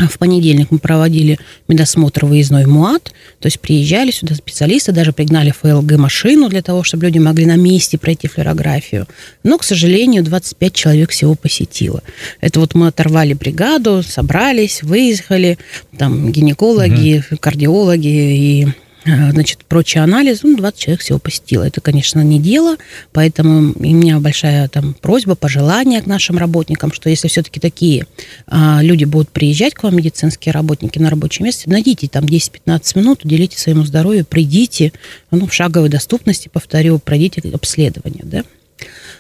в 0.09 0.19
понедельник 0.19 0.69
мы 0.71 0.78
проводили 0.78 1.38
медосмотр 1.69 2.25
выездной 2.25 2.64
в 2.64 2.69
МУАТ, 2.69 3.12
то 3.38 3.47
есть 3.47 3.61
приезжали 3.61 4.11
сюда 4.11 4.35
специалисты, 4.35 4.92
даже 4.92 5.12
пригнали 5.12 5.50
ФЛГ-машину 5.50 6.49
для 6.49 6.62
того, 6.62 6.83
чтобы 6.83 7.07
люди 7.07 7.19
могли 7.19 7.47
на 7.47 7.57
месте 7.57 7.99
пройти 7.99 8.28
флюорографию. 8.28 9.07
Но, 9.42 9.59
к 9.59 9.64
сожалению, 9.64 10.25
25 10.25 10.73
человек 10.73 11.11
всего 11.11 11.35
посетило. 11.35 12.02
Это 12.40 12.61
вот 12.61 12.75
мы 12.75 12.88
оторвали 12.88 13.35
бригаду, 13.35 14.02
собрались, 14.02 14.83
выехали, 14.83 15.59
там 15.97 16.33
гинекологи, 16.33 17.25
угу. 17.30 17.38
кардиологи 17.38 18.09
и 18.09 18.69
значит, 19.04 19.64
прочий 19.64 19.99
анализ, 19.99 20.42
ну, 20.42 20.57
20 20.57 20.78
человек 20.78 21.00
всего 21.00 21.19
посетило. 21.19 21.62
Это, 21.64 21.80
конечно, 21.80 22.21
не 22.21 22.38
дело, 22.38 22.76
поэтому 23.12 23.73
у 23.75 23.83
меня 23.83 24.19
большая 24.19 24.69
там 24.69 24.95
просьба, 24.95 25.35
пожелание 25.35 26.02
к 26.02 26.07
нашим 26.07 26.38
работникам, 26.38 26.92
что 26.92 27.09
если 27.09 27.28
все-таки 27.28 27.61
такие 27.61 28.07
а, 28.47 28.80
люди 28.83 29.04
будут 29.04 29.30
приезжать 29.30 29.75
к 29.75 29.83
вам, 29.83 29.97
медицинские 29.97 30.52
работники, 30.52 30.99
на 30.99 31.11
рабочее 31.11 31.45
место, 31.45 31.71
найдите 31.71 32.09
там 32.09 32.25
10-15 32.25 32.99
минут, 32.99 33.25
уделите 33.25 33.59
своему 33.59 33.85
здоровью, 33.85 34.25
придите, 34.25 34.92
ну, 35.30 35.47
в 35.47 35.54
шаговой 35.54 35.88
доступности, 35.88 36.50
повторю, 36.52 36.99
пройдите 36.99 37.42
обследование, 37.52 38.25
да. 38.25 38.45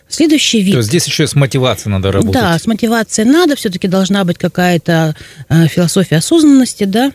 Следующий 0.08 0.60
вид. 0.60 0.72
То 0.72 0.78
есть 0.78 0.88
здесь 0.88 1.06
еще 1.06 1.26
с 1.26 1.36
мотивацией 1.36 1.92
надо 1.92 2.10
работать. 2.10 2.34
Да, 2.34 2.58
с 2.58 2.66
мотивацией 2.66 3.30
надо, 3.30 3.54
все-таки 3.54 3.86
должна 3.86 4.24
быть 4.24 4.38
какая-то 4.38 5.14
э, 5.48 5.68
философия 5.68 6.16
осознанности, 6.16 6.84
да, 6.84 7.12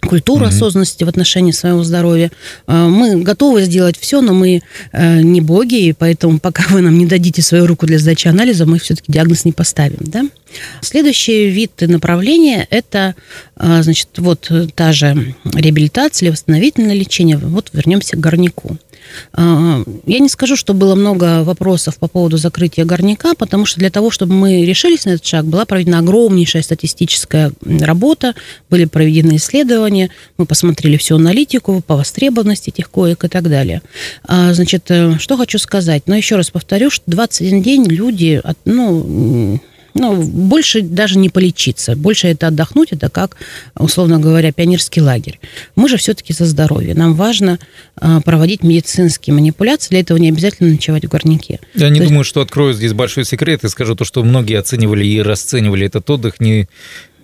культуру 0.00 0.44
mm-hmm. 0.44 0.48
осознанности 0.48 1.04
в 1.04 1.08
отношении 1.08 1.52
своего 1.52 1.82
здоровья. 1.84 2.30
А, 2.66 2.88
мы 2.88 3.22
готовы 3.22 3.62
сделать 3.62 3.98
все, 3.98 4.20
но 4.20 4.32
мы 4.32 4.62
э, 4.92 5.20
не 5.22 5.40
боги, 5.40 5.88
и 5.88 5.92
поэтому 5.92 6.38
пока 6.38 6.64
вы 6.70 6.80
нам 6.80 6.98
не 6.98 7.06
дадите 7.06 7.42
свою 7.42 7.66
руку 7.66 7.86
для 7.86 7.98
сдачи 7.98 8.28
анализа, 8.28 8.66
мы 8.66 8.78
все-таки 8.78 9.12
диагноз 9.12 9.44
не 9.44 9.52
поставим. 9.52 9.98
Да? 10.00 10.24
Следующий 10.80 11.48
вид 11.48 11.72
направления– 11.80 12.66
это, 12.70 13.14
а, 13.56 13.82
значит, 13.82 14.08
вот 14.16 14.50
та 14.74 14.92
же 14.92 15.34
реабилитация 15.54 16.26
или 16.26 16.32
восстановительное 16.32 16.94
лечение. 16.94 17.36
Вот 17.36 17.70
вернемся 17.72 18.16
к 18.16 18.20
горняку. 18.20 18.76
А, 19.32 19.82
я 20.06 20.18
не 20.18 20.28
скажу, 20.28 20.56
что 20.56 20.74
было 20.74 20.94
много 20.94 21.42
вопросов 21.44 21.98
по 21.98 22.08
поводу 22.08 22.36
закрытия 22.36 22.84
горняка, 22.84 23.34
потому 23.34 23.66
что 23.66 23.80
для 23.80 23.90
того, 23.90 24.10
чтобы 24.10 24.34
мы 24.34 24.64
решились 24.64 25.04
на 25.04 25.10
этот 25.10 25.26
шаг, 25.26 25.44
была 25.44 25.64
проведена 25.64 25.98
огромнейшая 25.98 26.62
статистическая 26.62 27.52
работа, 27.64 28.34
были 28.68 28.84
проведены 28.84 29.36
исследования, 29.36 30.10
мы 30.38 30.46
посмотрели 30.46 30.96
всю 30.96 31.16
аналитику 31.16 31.82
по 31.86 31.96
востребованности 31.96 32.70
этих 32.70 32.90
коек 32.90 33.24
и 33.24 33.28
так 33.28 33.48
далее. 33.48 33.82
А, 34.24 34.52
значит, 34.54 34.90
э, 34.90 35.18
что 35.18 35.36
хочу 35.36 35.58
сказать. 35.58 36.04
Но 36.06 36.16
еще 36.16 36.36
раз 36.36 36.50
повторю, 36.50 36.90
что 36.90 37.04
21 37.06 37.62
день 37.62 37.86
люди, 37.86 38.42
ну, 38.64 39.60
ну, 39.94 40.22
больше 40.22 40.82
даже 40.82 41.18
не 41.18 41.28
полечиться, 41.28 41.96
больше 41.96 42.28
это 42.28 42.48
отдохнуть, 42.48 42.92
это 42.92 43.08
как, 43.08 43.36
условно 43.76 44.18
говоря, 44.18 44.52
пионерский 44.52 45.00
лагерь. 45.00 45.40
Мы 45.76 45.88
же 45.88 45.96
все-таки 45.96 46.32
за 46.32 46.44
здоровье. 46.46 46.94
Нам 46.94 47.14
важно 47.14 47.58
а, 47.96 48.20
проводить 48.20 48.62
медицинские 48.62 49.34
манипуляции, 49.34 49.90
для 49.90 50.00
этого 50.00 50.18
не 50.18 50.28
обязательно 50.28 50.70
ночевать 50.70 51.04
в 51.04 51.08
горняке. 51.08 51.60
Я 51.74 51.88
не 51.90 52.00
то 52.00 52.06
думаю, 52.06 52.20
есть... 52.20 52.30
что 52.30 52.40
открою 52.40 52.74
здесь 52.74 52.92
большой 52.92 53.24
секрет 53.24 53.64
и 53.64 53.68
скажу 53.68 53.94
то, 53.94 54.04
что 54.04 54.22
многие 54.22 54.58
оценивали 54.58 55.04
и 55.04 55.20
расценивали 55.20 55.86
этот 55.86 56.08
отдых 56.08 56.40
не 56.40 56.68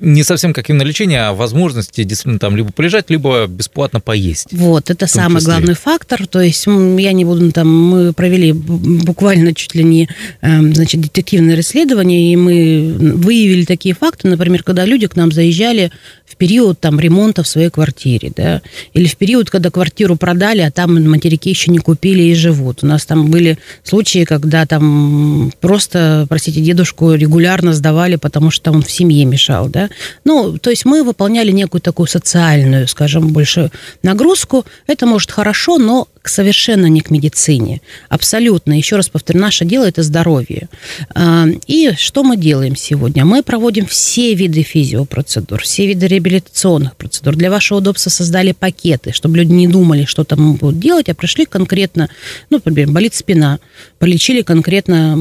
не 0.00 0.22
совсем 0.24 0.52
как 0.52 0.68
именно 0.68 0.82
лечение, 0.82 1.22
а 1.22 1.32
возможности 1.32 2.04
действительно 2.04 2.38
там 2.38 2.56
либо 2.56 2.72
полежать, 2.72 3.10
либо 3.10 3.46
бесплатно 3.46 4.00
поесть. 4.00 4.48
Вот, 4.52 4.90
это 4.90 5.06
самый 5.06 5.40
числе. 5.40 5.52
главный 5.52 5.74
фактор. 5.74 6.26
То 6.26 6.40
есть 6.40 6.66
я 6.66 7.12
не 7.12 7.24
буду 7.24 7.50
там, 7.52 7.68
мы 7.68 8.12
провели 8.12 8.52
буквально 8.52 9.54
чуть 9.54 9.74
ли 9.74 9.84
не 9.84 10.08
эм, 10.42 10.74
значит, 10.74 11.00
детективное 11.00 11.56
расследование, 11.56 12.32
и 12.32 12.36
мы 12.36 12.94
выявили 12.98 13.64
такие 13.64 13.94
факты, 13.94 14.28
например, 14.28 14.62
когда 14.62 14.84
люди 14.84 15.06
к 15.06 15.16
нам 15.16 15.32
заезжали 15.32 15.90
в 16.26 16.36
период 16.36 16.80
там 16.80 16.98
ремонта 16.98 17.42
в 17.42 17.48
своей 17.48 17.70
квартире, 17.70 18.32
да, 18.34 18.62
или 18.92 19.06
в 19.06 19.16
период, 19.16 19.48
когда 19.48 19.70
квартиру 19.70 20.16
продали, 20.16 20.60
а 20.60 20.70
там 20.70 21.02
материки 21.08 21.48
еще 21.50 21.70
не 21.70 21.78
купили 21.78 22.22
и 22.22 22.34
живут. 22.34 22.82
У 22.82 22.86
нас 22.86 23.06
там 23.06 23.30
были 23.30 23.58
случаи, 23.84 24.24
когда 24.24 24.66
там 24.66 25.52
просто, 25.60 26.26
простите, 26.28 26.60
дедушку 26.60 27.12
регулярно 27.14 27.72
сдавали, 27.72 28.16
потому 28.16 28.50
что 28.50 28.72
он 28.72 28.82
в 28.82 28.90
семье 28.90 29.24
мешал, 29.24 29.68
да. 29.68 29.85
Ну, 30.24 30.58
то 30.58 30.70
есть 30.70 30.84
мы 30.84 31.02
выполняли 31.02 31.50
некую 31.52 31.80
такую 31.80 32.06
социальную, 32.06 32.88
скажем, 32.88 33.28
больше 33.28 33.70
нагрузку. 34.02 34.64
Это 34.86 35.06
может 35.06 35.30
хорошо, 35.30 35.78
но 35.78 36.08
совершенно 36.28 36.86
не 36.86 37.00
к 37.00 37.10
медицине. 37.10 37.80
Абсолютно. 38.08 38.76
Еще 38.76 38.96
раз 38.96 39.08
повторю, 39.08 39.40
наше 39.40 39.64
дело– 39.64 39.84
это 39.86 40.02
здоровье. 40.02 40.68
А, 41.14 41.46
и 41.66 41.92
что 41.96 42.22
мы 42.22 42.36
делаем 42.36 42.76
сегодня? 42.76 43.24
Мы 43.24 43.42
проводим 43.42 43.86
все 43.86 44.34
виды 44.34 44.62
физиопроцедур, 44.62 45.62
все 45.62 45.86
виды 45.86 46.06
реабилитационных 46.06 46.96
процедур. 46.96 47.36
Для 47.36 47.50
вашего 47.50 47.78
удобства 47.78 48.10
создали 48.10 48.52
пакеты, 48.52 49.12
чтобы 49.12 49.38
люди 49.38 49.52
не 49.52 49.68
думали, 49.68 50.04
что 50.04 50.24
там 50.24 50.54
будут 50.54 50.80
делать, 50.80 51.08
а 51.08 51.14
пришли 51.14 51.44
конкретно, 51.44 52.08
ну, 52.50 52.60
например, 52.64 52.90
болит 52.90 53.14
спина, 53.14 53.58
полечили 53.98 54.42
конкретно 54.42 55.16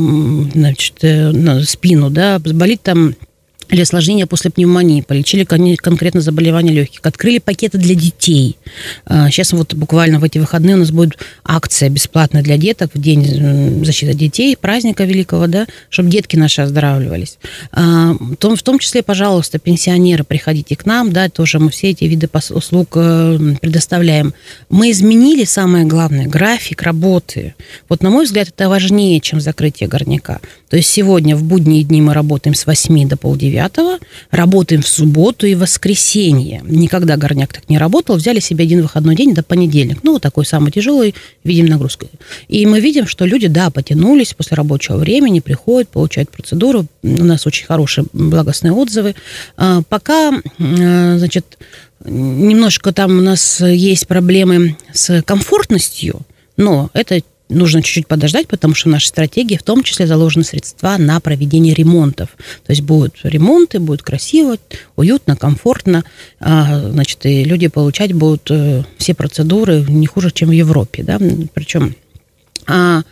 значит, 0.53 0.95
э, 1.01 1.63
спину, 1.63 2.09
да, 2.09 2.39
болит 2.39 2.81
там 2.83 3.15
или 3.69 3.81
осложнения 3.81 4.25
после 4.25 4.51
пневмонии, 4.51 5.01
полечили 5.01 5.43
конкретно 5.43 6.21
заболевания 6.21 6.71
легких, 6.71 6.99
открыли 7.03 7.39
пакеты 7.39 7.77
для 7.77 7.95
детей. 7.95 8.57
Сейчас 9.07 9.53
вот 9.53 9.73
буквально 9.73 10.19
в 10.19 10.23
эти 10.23 10.37
выходные 10.37 10.75
у 10.75 10.79
нас 10.79 10.91
будет 10.91 11.17
акция 11.43 11.89
бесплатная 11.89 12.43
для 12.43 12.57
деток 12.57 12.91
в 12.93 13.01
День 13.01 13.83
защиты 13.85 14.13
детей, 14.13 14.55
праздника 14.57 15.03
великого, 15.03 15.47
да, 15.47 15.67
чтобы 15.89 16.09
детки 16.09 16.35
наши 16.35 16.61
оздоравливались. 16.61 17.37
В 17.71 18.35
том, 18.37 18.55
в 18.55 18.63
том 18.63 18.79
числе, 18.79 19.03
пожалуйста, 19.03 19.59
пенсионеры, 19.59 20.23
приходите 20.23 20.75
к 20.75 20.85
нам, 20.85 21.11
да, 21.11 21.29
тоже 21.29 21.59
мы 21.59 21.69
все 21.69 21.91
эти 21.91 22.05
виды 22.05 22.29
услуг 22.51 22.89
э, 22.95 23.55
предоставляем. 23.61 24.33
Мы 24.69 24.91
изменили, 24.91 25.45
самое 25.45 25.85
главное, 25.85 26.27
график 26.27 26.81
работы. 26.81 27.55
Вот, 27.89 28.03
на 28.03 28.09
мой 28.09 28.25
взгляд, 28.25 28.49
это 28.49 28.69
важнее, 28.69 29.19
чем 29.19 29.41
закрытие 29.41 29.87
горняка. 29.87 30.39
То 30.69 30.77
есть 30.77 30.89
сегодня 30.89 31.35
в 31.35 31.43
будние 31.43 31.83
дни 31.83 32.01
мы 32.01 32.13
работаем 32.13 32.55
с 32.55 32.65
8 32.65 33.07
до 33.07 33.17
полдевятого, 33.55 33.99
работаем 34.31 34.81
в 34.81 34.87
субботу 34.87 35.47
и 35.47 35.55
воскресенье. 35.55 36.61
Никогда 36.65 37.17
горняк 37.17 37.53
так 37.53 37.69
не 37.69 37.77
работал, 37.77 38.15
взяли 38.15 38.39
себе 38.39 38.65
один 38.65 38.81
выходной 38.81 39.15
день 39.15 39.33
до 39.33 39.43
понедельника. 39.43 40.01
Ну, 40.03 40.19
такой 40.19 40.45
самый 40.45 40.71
тяжелый, 40.71 41.15
видим 41.43 41.67
нагрузку. 41.67 42.07
И 42.47 42.65
мы 42.65 42.79
видим, 42.79 43.07
что 43.07 43.25
люди, 43.25 43.47
да, 43.47 43.69
потянулись 43.69 44.33
после 44.33 44.55
рабочего 44.55 44.97
времени, 44.97 45.39
приходят, 45.39 45.89
получают 45.89 46.29
процедуру. 46.29 46.85
У 47.03 47.23
нас 47.23 47.47
очень 47.47 47.65
хорошие 47.65 48.05
благостные 48.13 48.73
отзывы. 48.73 49.15
А, 49.57 49.81
пока, 49.87 50.31
а, 50.31 51.17
значит, 51.17 51.57
немножко 52.03 52.91
там 52.91 53.17
у 53.17 53.21
нас 53.21 53.61
есть 53.61 54.07
проблемы 54.07 54.77
с 54.93 55.21
комфортностью, 55.23 56.21
но 56.57 56.89
это 56.93 57.21
нужно 57.49 57.81
чуть-чуть 57.81 58.07
подождать, 58.07 58.47
потому 58.47 58.75
что 58.75 58.89
в 58.89 58.91
нашей 58.91 59.07
стратегии 59.07 59.57
в 59.57 59.63
том 59.63 59.83
числе 59.83 60.07
заложены 60.07 60.43
средства 60.43 60.97
на 60.97 61.19
проведение 61.19 61.73
ремонтов. 61.73 62.29
То 62.65 62.71
есть 62.71 62.81
будут 62.81 63.15
ремонты, 63.23 63.79
будет 63.79 64.01
красиво, 64.01 64.57
уютно, 64.95 65.35
комфортно, 65.35 66.03
а, 66.39 66.89
значит, 66.89 67.25
и 67.25 67.43
люди 67.43 67.67
получать 67.67 68.13
будут 68.13 68.49
э, 68.49 68.83
все 68.97 69.13
процедуры 69.13 69.85
не 69.87 70.07
хуже, 70.07 70.31
чем 70.31 70.49
в 70.49 70.53
Европе, 70.53 71.03
да, 71.03 71.19
причем 71.53 71.95
а 72.67 73.03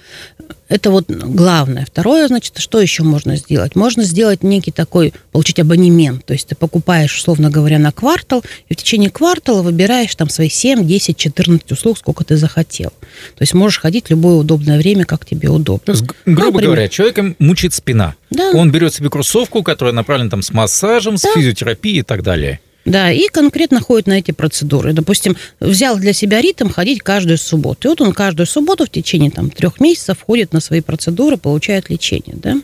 это 0.69 0.91
вот 0.91 1.09
главное. 1.09 1.85
Второе, 1.85 2.27
значит, 2.27 2.57
что 2.57 2.79
еще 2.79 3.03
можно 3.03 3.35
сделать? 3.35 3.75
Можно 3.75 4.03
сделать 4.03 4.43
некий 4.43 4.71
такой, 4.71 5.13
получить 5.31 5.59
абонемент. 5.59 6.25
То 6.25 6.33
есть 6.33 6.47
ты 6.47 6.55
покупаешь, 6.55 7.15
условно 7.17 7.49
говоря, 7.49 7.79
на 7.79 7.91
квартал, 7.91 8.43
и 8.69 8.73
в 8.73 8.77
течение 8.77 9.09
квартала 9.09 9.61
выбираешь 9.61 10.15
там 10.15 10.29
свои 10.29 10.49
7, 10.49 10.85
10, 10.85 11.17
14 11.17 11.71
услуг, 11.71 11.97
сколько 11.97 12.23
ты 12.23 12.37
захотел. 12.37 12.89
То 12.89 13.41
есть 13.41 13.53
можешь 13.53 13.79
ходить 13.79 14.07
в 14.07 14.09
любое 14.09 14.35
удобное 14.35 14.77
время, 14.77 15.05
как 15.05 15.25
тебе 15.25 15.49
удобно. 15.49 15.85
То 15.85 15.91
есть, 15.91 16.05
грубо 16.25 16.53
Например, 16.53 16.63
говоря, 16.63 16.87
человеком 16.87 17.35
мучит 17.39 17.73
спина. 17.73 18.15
Да. 18.29 18.51
Он 18.53 18.71
берет 18.71 18.93
себе 18.93 19.09
кроссовку, 19.09 19.63
которая 19.63 19.93
направлена 19.93 20.29
там 20.29 20.41
с 20.41 20.51
массажем, 20.51 21.15
да. 21.15 21.29
с 21.29 21.33
физиотерапией 21.33 21.99
и 21.99 22.03
так 22.03 22.23
далее. 22.23 22.59
Да, 22.85 23.11
и 23.11 23.27
конкретно 23.27 23.79
ходит 23.79 24.07
на 24.07 24.19
эти 24.19 24.31
процедуры. 24.31 24.93
Допустим, 24.93 25.37
взял 25.59 25.97
для 25.97 26.13
себя 26.13 26.41
ритм 26.41 26.69
ходить 26.69 27.01
каждую 27.01 27.37
субботу. 27.37 27.87
И 27.87 27.89
вот 27.89 28.01
он 28.01 28.13
каждую 28.13 28.45
субботу 28.45 28.85
в 28.85 28.89
течение 28.89 29.31
там, 29.31 29.49
трех 29.49 29.79
месяцев 29.79 30.21
ходит 30.21 30.51
на 30.51 30.59
свои 30.59 30.81
процедуры, 30.81 31.37
получает 31.37 31.89
лечение. 31.89 32.35
Да? 32.35 32.57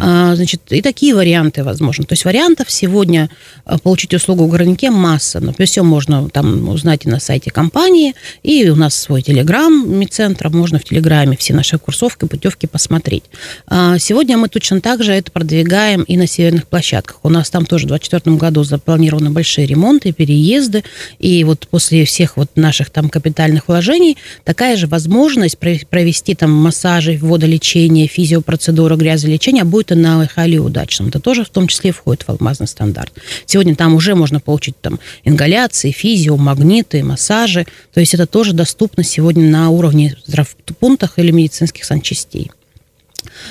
А, 0.00 0.34
значит, 0.36 0.60
и 0.70 0.82
такие 0.82 1.14
варианты 1.14 1.62
возможны. 1.62 2.04
То 2.04 2.12
есть 2.12 2.24
вариантов 2.24 2.70
сегодня 2.70 3.30
а, 3.64 3.78
получить 3.78 4.14
услугу 4.14 4.46
в 4.46 4.50
городнике 4.50 4.90
масса. 4.90 5.40
Но 5.40 5.52
все 5.64 5.82
можно 5.82 6.28
там 6.28 6.68
узнать 6.68 7.06
и 7.06 7.08
на 7.08 7.20
сайте 7.20 7.50
компании, 7.50 8.14
и 8.42 8.68
у 8.68 8.76
нас 8.76 8.94
свой 8.94 9.22
телеграм 9.22 9.90
медцентра, 9.90 10.48
можно 10.50 10.78
в 10.78 10.84
телеграме 10.84 11.36
все 11.36 11.54
наши 11.54 11.78
курсовки, 11.78 12.26
путевки 12.26 12.66
посмотреть. 12.66 13.24
А, 13.66 13.98
сегодня 13.98 14.36
мы 14.36 14.48
точно 14.48 14.80
так 14.80 15.02
же 15.02 15.12
это 15.12 15.30
продвигаем 15.30 16.02
и 16.02 16.16
на 16.16 16.26
северных 16.26 16.66
площадках. 16.66 17.20
У 17.22 17.28
нас 17.28 17.50
там 17.50 17.66
тоже 17.66 17.84
в 17.84 17.88
2024 17.88 18.36
году 18.36 18.64
запланированы 18.64 19.30
большие 19.30 19.66
ремонты, 19.66 20.12
переезды, 20.12 20.84
и 21.18 21.44
вот 21.44 21.66
после 21.68 22.04
всех 22.04 22.36
вот 22.36 22.50
наших 22.56 22.90
там 22.90 23.08
капитальных 23.08 23.68
вложений 23.68 24.16
такая 24.44 24.76
же 24.76 24.86
возможность 24.86 25.58
провести 25.58 26.34
там 26.34 26.50
массажи, 26.52 27.18
водолечение, 27.20 28.06
физиопроцедуры, 28.06 28.96
грязолечение 28.96 29.43
лечения 29.44 29.64
будет 29.64 29.90
на 29.90 30.26
Хайли 30.26 30.56
удачным. 30.56 31.08
Это 31.08 31.20
тоже 31.20 31.44
в 31.44 31.50
том 31.50 31.68
числе 31.68 31.92
входит 31.92 32.22
в 32.22 32.30
алмазный 32.30 32.66
стандарт. 32.66 33.12
Сегодня 33.44 33.76
там 33.76 33.94
уже 33.94 34.14
можно 34.14 34.40
получить 34.40 34.80
там 34.80 34.98
ингаляции, 35.22 35.90
физио, 35.90 36.36
магниты, 36.36 37.04
массажи. 37.04 37.66
То 37.92 38.00
есть 38.00 38.14
это 38.14 38.26
тоже 38.26 38.54
доступно 38.54 39.04
сегодня 39.04 39.50
на 39.50 39.68
уровне 39.68 40.16
здравпунктах 40.26 41.18
или 41.18 41.30
медицинских 41.30 41.84
санчастей. 41.84 42.52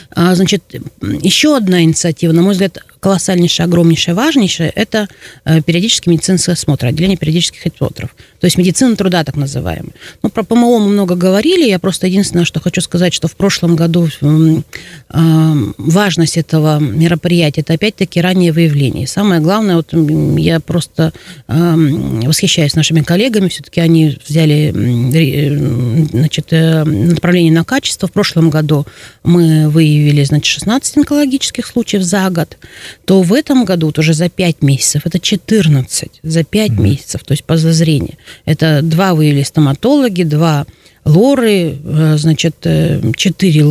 А, 0.09 0.33
значит, 0.33 0.63
еще 1.01 1.55
одна 1.55 1.83
инициатива, 1.83 2.31
на 2.31 2.41
мой 2.41 2.53
взгляд, 2.53 2.83
колоссальнейшая, 3.03 3.67
огромнейшая, 3.67 4.15
важнейшая, 4.15 4.71
это 4.73 5.09
э, 5.43 5.61
периодический 5.61 6.09
медицинский 6.09 6.53
осмотр, 6.53 6.85
отделение 6.85 7.17
периодических 7.17 7.65
осмотров. 7.65 8.15
То 8.39 8.47
есть 8.47 8.57
медицина 8.57 8.95
труда, 8.95 9.25
так 9.25 9.35
называемая. 9.35 9.91
Ну, 10.21 10.29
про 10.29 10.43
ПМО 10.43 10.79
мы 10.79 10.87
много 10.87 11.15
говорили, 11.15 11.67
я 11.67 11.79
просто 11.79 12.07
единственное, 12.07 12.45
что 12.45 12.61
хочу 12.61 12.79
сказать, 12.79 13.13
что 13.13 13.27
в 13.27 13.35
прошлом 13.35 13.75
году 13.75 14.07
э, 14.21 14.61
важность 15.77 16.37
этого 16.37 16.79
мероприятия, 16.79 17.59
это 17.59 17.73
опять-таки 17.73 18.21
раннее 18.21 18.53
выявление. 18.53 19.05
Самое 19.05 19.41
главное, 19.41 19.75
вот 19.75 19.89
я 20.39 20.61
просто 20.61 21.11
э, 21.49 21.75
восхищаюсь 22.25 22.73
нашими 22.73 23.01
коллегами, 23.01 23.49
все-таки 23.49 23.81
они 23.81 24.17
взяли 24.25 24.71
значит, 26.09 26.51
направление 26.51 27.51
на 27.51 27.65
качество. 27.65 28.07
В 28.07 28.13
прошлом 28.13 28.49
году 28.49 28.85
мы 29.23 29.67
выявили, 29.67 30.23
значит, 30.23 30.45
16 30.45 30.97
онкологических 30.99 31.67
случаев 31.67 32.03
за 32.03 32.29
год 32.29 32.57
то 33.05 33.21
в 33.21 33.33
этом 33.33 33.65
году 33.65 33.87
вот 33.87 33.99
уже 33.99 34.13
за 34.13 34.29
5 34.29 34.61
месяцев 34.61 35.03
это 35.05 35.19
14, 35.19 36.19
за 36.23 36.43
5 36.43 36.69
mm-hmm. 36.69 36.81
месяцев, 36.81 37.23
то 37.23 37.33
есть 37.33 37.43
по 37.43 37.57
зазрению. 37.57 38.15
Это 38.45 38.81
два 38.81 39.13
выявили 39.13 39.43
стоматологи, 39.43 40.23
два 40.23 40.65
лоры, 41.05 41.77
э, 41.83 42.15
значит, 42.17 42.55
э, 42.63 43.01
четыре 43.15 43.65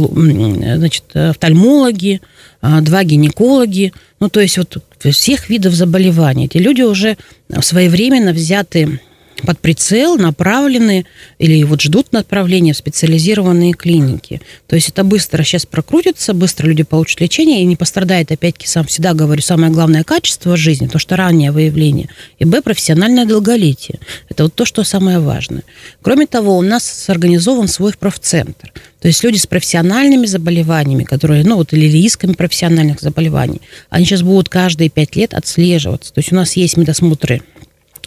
значит, 0.77 1.05
офтальмологи, 1.15 2.21
два 2.61 3.05
гинекологи. 3.05 3.93
Ну, 4.21 4.29
то 4.29 4.41
есть 4.41 4.59
вот 4.59 4.83
всех 5.11 5.49
видов 5.49 5.75
заболеваний. 5.75 6.45
Эти 6.47 6.59
люди 6.59 6.83
уже 6.83 7.17
своевременно 7.61 8.33
взяты 8.33 9.01
под 9.43 9.59
прицел 9.59 10.17
направлены 10.17 11.07
или 11.39 11.63
вот 11.65 11.81
ждут 11.81 12.13
направления 12.13 12.73
в 12.73 12.77
специализированные 12.77 13.73
клиники. 13.73 14.41
То 14.67 14.77
есть 14.77 14.89
это 14.89 15.05
быстро 15.05 15.43
сейчас 15.43 15.67
прокрутится, 15.67 16.35
быстро 16.35 16.69
люди 16.69 16.83
получат 16.83 17.21
лечение 17.21 17.63
и 17.63 17.67
не 17.67 17.77
пострадает, 17.77 18.33
опять-таки, 18.33 18.67
сам 18.67 18.87
всегда 18.87 19.15
говорю, 19.15 19.43
самое 19.43 19.73
главное 19.73 20.05
качество 20.05 20.57
жизни, 20.57 20.87
то, 20.87 20.99
что 20.99 21.17
раннее 21.17 21.53
выявление, 21.53 22.09
и, 22.39 22.45
б, 22.45 22.63
профессиональное 22.63 23.27
долголетие. 23.27 23.99
Это 24.29 24.45
вот 24.45 24.55
то, 24.55 24.65
что 24.65 24.85
самое 24.85 25.19
важное. 25.19 25.63
Кроме 26.01 26.27
того, 26.27 26.57
у 26.57 26.63
нас 26.63 26.85
сорганизован 26.85 27.69
свой 27.69 27.93
профцентр. 27.93 28.73
То 29.01 29.09
есть 29.09 29.25
люди 29.25 29.37
с 29.37 29.47
профессиональными 29.47 30.27
заболеваниями, 30.27 31.05
которые, 31.05 31.45
ну 31.45 31.57
вот, 31.57 31.73
или 31.73 31.87
рисками 31.87 32.35
профессиональных 32.35 33.01
заболеваний, 33.01 33.61
они 33.91 34.05
сейчас 34.05 34.23
будут 34.23 34.49
каждые 34.49 34.91
пять 34.91 35.17
лет 35.17 35.35
отслеживаться. 35.35 36.13
То 36.13 36.21
есть 36.21 36.33
у 36.33 36.37
нас 36.37 36.57
есть 36.57 36.77
медосмотры 36.77 37.43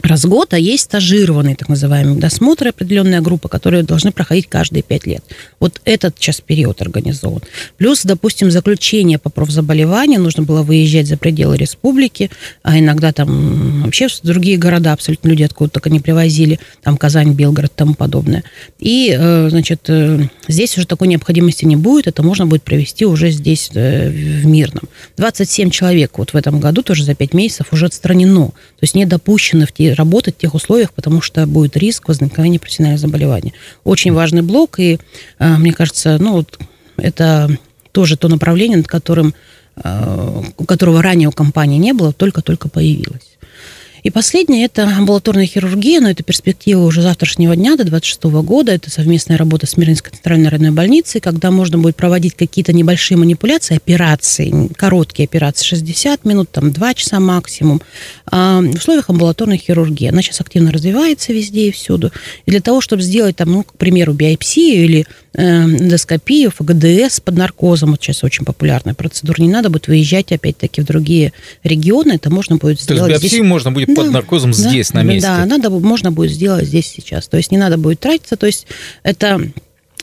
раз 0.01 0.25
в 0.25 0.29
год, 0.29 0.53
а 0.53 0.59
есть 0.59 0.83
стажированные, 0.83 1.55
так 1.55 1.69
называемые, 1.69 2.19
досмотры, 2.19 2.69
определенная 2.69 3.21
группа, 3.21 3.49
которые 3.49 3.83
должны 3.83 4.11
проходить 4.11 4.47
каждые 4.47 4.83
пять 4.83 5.05
лет. 5.05 5.23
Вот 5.59 5.81
этот 5.85 6.15
сейчас 6.19 6.41
период 6.41 6.81
организован. 6.81 7.41
Плюс, 7.77 8.03
допустим, 8.03 8.51
заключение 8.51 9.17
по 9.17 9.29
профзаболеванию, 9.29 10.21
нужно 10.21 10.43
было 10.43 10.61
выезжать 10.63 11.07
за 11.07 11.17
пределы 11.17 11.57
республики, 11.57 12.29
а 12.63 12.77
иногда 12.77 13.11
там 13.13 13.83
вообще 13.83 14.07
в 14.07 14.21
другие 14.21 14.57
города 14.57 14.93
абсолютно 14.93 15.29
люди 15.29 15.43
откуда 15.43 15.71
только 15.71 15.89
не 15.89 15.99
привозили, 15.99 16.59
там 16.83 16.97
Казань, 16.97 17.33
Белгород 17.33 17.71
и 17.71 17.75
тому 17.75 17.93
подобное. 17.93 18.43
И, 18.79 19.15
э, 19.17 19.47
значит, 19.49 19.81
э, 19.87 20.27
здесь 20.47 20.77
уже 20.77 20.87
такой 20.87 21.07
необходимости 21.07 21.65
не 21.65 21.75
будет, 21.75 22.07
это 22.07 22.23
можно 22.23 22.45
будет 22.45 22.63
провести 22.63 23.05
уже 23.05 23.31
здесь, 23.31 23.69
э, 23.73 24.09
в 24.09 24.45
Мирном. 24.45 24.83
27 25.17 25.69
человек 25.69 26.17
вот 26.17 26.33
в 26.33 26.35
этом 26.35 26.59
году 26.59 26.83
тоже 26.83 27.03
за 27.03 27.15
5 27.15 27.33
месяцев 27.33 27.67
уже 27.71 27.87
отстранено, 27.87 28.47
то 28.47 28.81
есть 28.81 28.95
не 28.95 29.05
допущено 29.05 29.65
в 29.65 29.71
те 29.71 29.84
работать 29.93 30.35
в 30.35 30.37
тех 30.39 30.53
условиях, 30.53 30.93
потому 30.93 31.21
что 31.21 31.45
будет 31.45 31.77
риск 31.77 32.07
возникновения 32.07 32.59
профессионального 32.59 32.99
заболевания. 32.99 33.53
Очень 33.83 34.13
важный 34.13 34.41
блок, 34.41 34.79
и 34.79 34.99
э, 35.39 35.57
мне 35.57 35.73
кажется, 35.73 36.17
ну, 36.19 36.45
это 36.97 37.49
тоже 37.91 38.17
то 38.17 38.27
направление, 38.27 38.77
над 38.77 38.87
которым, 38.87 39.33
э, 39.83 40.41
которого 40.67 41.01
ранее 41.01 41.29
у 41.29 41.31
компании 41.31 41.77
не 41.77 41.93
было, 41.93 42.13
только-только 42.13 42.69
появилось. 42.69 43.34
И 44.05 44.11
последнее– 44.11 44.65
это 44.67 44.83
амбулаторная 44.83 45.47
хирургия, 45.47 45.99
но 45.99 46.11
это 46.11 46.21
перспектива 46.21 46.81
уже 46.85 47.01
завтрашнего 47.01 47.55
дня, 47.55 47.75
до 47.75 47.85
26 47.85 48.25
года. 48.43 48.71
Это 48.71 48.91
совместная 48.91 49.35
работа 49.35 49.65
с 49.65 49.77
Мирнинской 49.77 50.11
центральной 50.11 50.49
родной 50.49 50.69
больницей, 50.69 51.19
когда 51.19 51.49
можно 51.49 51.79
будет 51.79 51.95
проводить 51.95 52.35
какие-то 52.35 52.71
небольшие 52.71 53.17
манипуляции, 53.17 53.75
операции, 53.75 54.69
короткие 54.75 55.25
операции, 55.25 55.65
60 55.65 56.23
минут, 56.23 56.51
там 56.51 56.71
2 56.71 56.93
часа 56.93 57.19
максимум, 57.19 57.81
а, 58.27 58.61
в 58.61 58.75
условиях 58.75 59.09
амбулаторной 59.09 59.57
хирургии. 59.57 60.09
Она 60.09 60.21
сейчас 60.21 60.39
активно 60.39 60.71
развивается 60.71 61.33
везде 61.33 61.69
и 61.69 61.71
всюду. 61.71 62.11
И 62.45 62.51
для 62.51 62.61
того, 62.61 62.81
чтобы 62.81 63.01
сделать, 63.01 63.37
там, 63.37 63.51
ну, 63.51 63.63
к 63.63 63.75
примеру, 63.75 64.13
биопсию 64.13 64.85
или 64.85 65.07
эндоскопию, 65.37 66.51
ФГДС 66.51 67.19
под 67.19 67.35
наркозом. 67.35 67.91
Вот 67.91 68.01
сейчас 68.01 68.23
очень 68.23 68.45
популярная 68.45 68.93
процедура. 68.93 69.41
Не 69.41 69.49
надо 69.49 69.69
будет 69.69 69.87
выезжать, 69.87 70.31
опять-таки, 70.31 70.81
в 70.81 70.85
другие 70.85 71.33
регионы. 71.63 72.13
Это 72.13 72.31
можно 72.31 72.57
будет 72.57 72.81
сделать 72.81 73.03
То 73.03 73.09
есть 73.09 73.21
биопсию 73.21 73.39
здесь. 73.39 73.49
можно 73.49 73.71
будет 73.71 73.89
да, 73.89 73.95
под 73.95 74.11
наркозом 74.11 74.51
да, 74.51 74.57
здесь, 74.57 74.93
на 74.93 75.03
месте? 75.03 75.27
Да, 75.27 75.45
надо, 75.45 75.69
можно 75.69 76.11
будет 76.11 76.31
сделать 76.31 76.67
здесь 76.67 76.87
сейчас. 76.87 77.27
То 77.27 77.37
есть 77.37 77.51
не 77.51 77.57
надо 77.57 77.77
будет 77.77 77.99
тратиться. 77.99 78.37
То 78.37 78.45
есть 78.45 78.67
это 79.03 79.41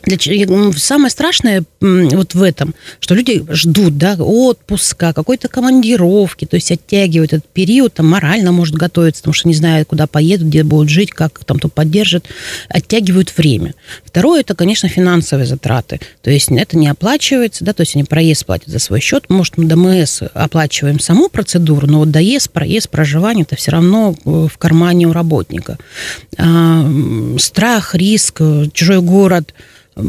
для, 0.05 0.47
самое 0.77 1.11
страшное 1.11 1.65
вот 1.81 2.35
в 2.35 2.43
этом, 2.43 2.75
что 3.01 3.15
люди 3.15 3.45
ждут 3.51 3.99
да, 3.99 4.17
отпуска, 4.19 5.13
какой-то 5.13 5.49
командировки, 5.49 6.45
то 6.45 6.57
есть 6.57 6.71
оттягивают 6.73 7.33
этот 7.33 7.49
период, 7.49 7.95
там 7.95 8.09
морально 8.09 8.53
может 8.53 8.75
готовиться, 8.75 9.23
потому 9.23 9.35
что 9.35 9.49
не 9.49 9.55
знают, 9.55 9.89
куда 9.89 10.07
поедут, 10.07 10.49
где 10.49 10.65
будут 10.65 10.89
жить, 10.89 11.11
как 11.11 11.45
там 11.45 11.59
то 11.59 11.69
поддержат, 11.69 12.27
оттягивают 12.69 13.37
время. 13.37 13.75
Второе, 14.05 14.41
это, 14.41 14.55
конечно, 14.55 14.89
финансовые 14.89 15.47
затраты. 15.47 16.01
То 16.23 16.31
есть 16.31 16.51
это 16.51 16.77
не 16.77 16.89
оплачивается, 16.89 17.65
да, 17.65 17.73
то 17.73 17.83
есть 17.83 17.95
они 17.95 18.05
проезд 18.05 18.47
платят 18.47 18.69
за 18.69 18.79
свой 18.79 19.01
счет. 19.01 19.29
Может, 19.29 19.59
мы 19.59 19.67
ДМС 19.67 20.23
оплачиваем 20.35 20.99
саму 20.99 21.29
процедуру, 21.29 21.87
но 21.87 22.01
вот 22.01 22.11
доезд, 22.11 22.51
проезд, 22.51 22.91
проживание, 22.91 23.45
это 23.45 23.57
все 23.57 23.71
равно 23.71 24.15
э, 24.25 24.47
в 24.53 24.59
кармане 24.59 25.07
у 25.07 25.13
работника. 25.13 25.79
А, 26.39 26.89
страх, 27.39 27.95
риск, 27.95 28.41
э, 28.41 28.67
чужой 28.73 29.01
город– 29.01 29.55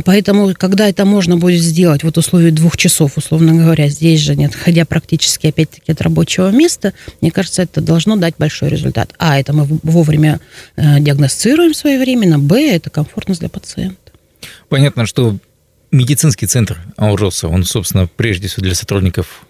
Поэтому, 0.05 0.53
когда 0.57 0.87
это 0.87 1.03
можно 1.03 1.37
будет 1.37 1.61
сделать 1.61 2.03
вот 2.03 2.17
условии 2.17 2.51
двух 2.51 2.77
часов, 2.77 3.17
условно 3.17 3.53
говоря, 3.53 3.89
здесь 3.89 4.21
же, 4.21 4.35
не 4.35 4.45
отходя 4.45 4.85
практически, 4.85 5.47
опять-таки, 5.47 5.91
от 5.91 6.01
рабочего 6.01 6.49
места, 6.51 6.93
мне 7.19 7.31
кажется, 7.31 7.63
это 7.63 7.81
должно 7.81 8.15
дать 8.15 8.35
большой 8.37 8.69
результат. 8.69 9.13
А, 9.17 9.37
это 9.37 9.51
мы 9.51 9.67
вовремя 9.83 10.39
э, 10.77 10.99
диагностируем 11.01 11.73
своевременно. 11.73 12.39
Б, 12.39 12.75
это 12.75 12.89
комфортность 12.89 13.41
для 13.41 13.49
пациента. 13.49 13.97
Понятно, 14.69 15.05
что 15.05 15.37
медицинский 15.91 16.47
центр 16.47 16.79
Ауроса, 16.95 17.49
он, 17.49 17.65
собственно, 17.65 18.07
прежде 18.07 18.47
всего 18.47 18.63
для 18.63 18.75
сотрудников 18.75 19.45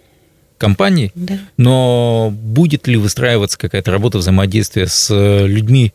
компании, 0.58 1.12
да. 1.14 1.40
но 1.58 2.32
будет 2.34 2.88
ли 2.88 2.96
выстраиваться 2.96 3.58
какая-то 3.58 3.92
работа 3.92 4.18
взаимодействия 4.18 4.88
с 4.88 5.10
э, 5.12 5.46
людьми, 5.46 5.94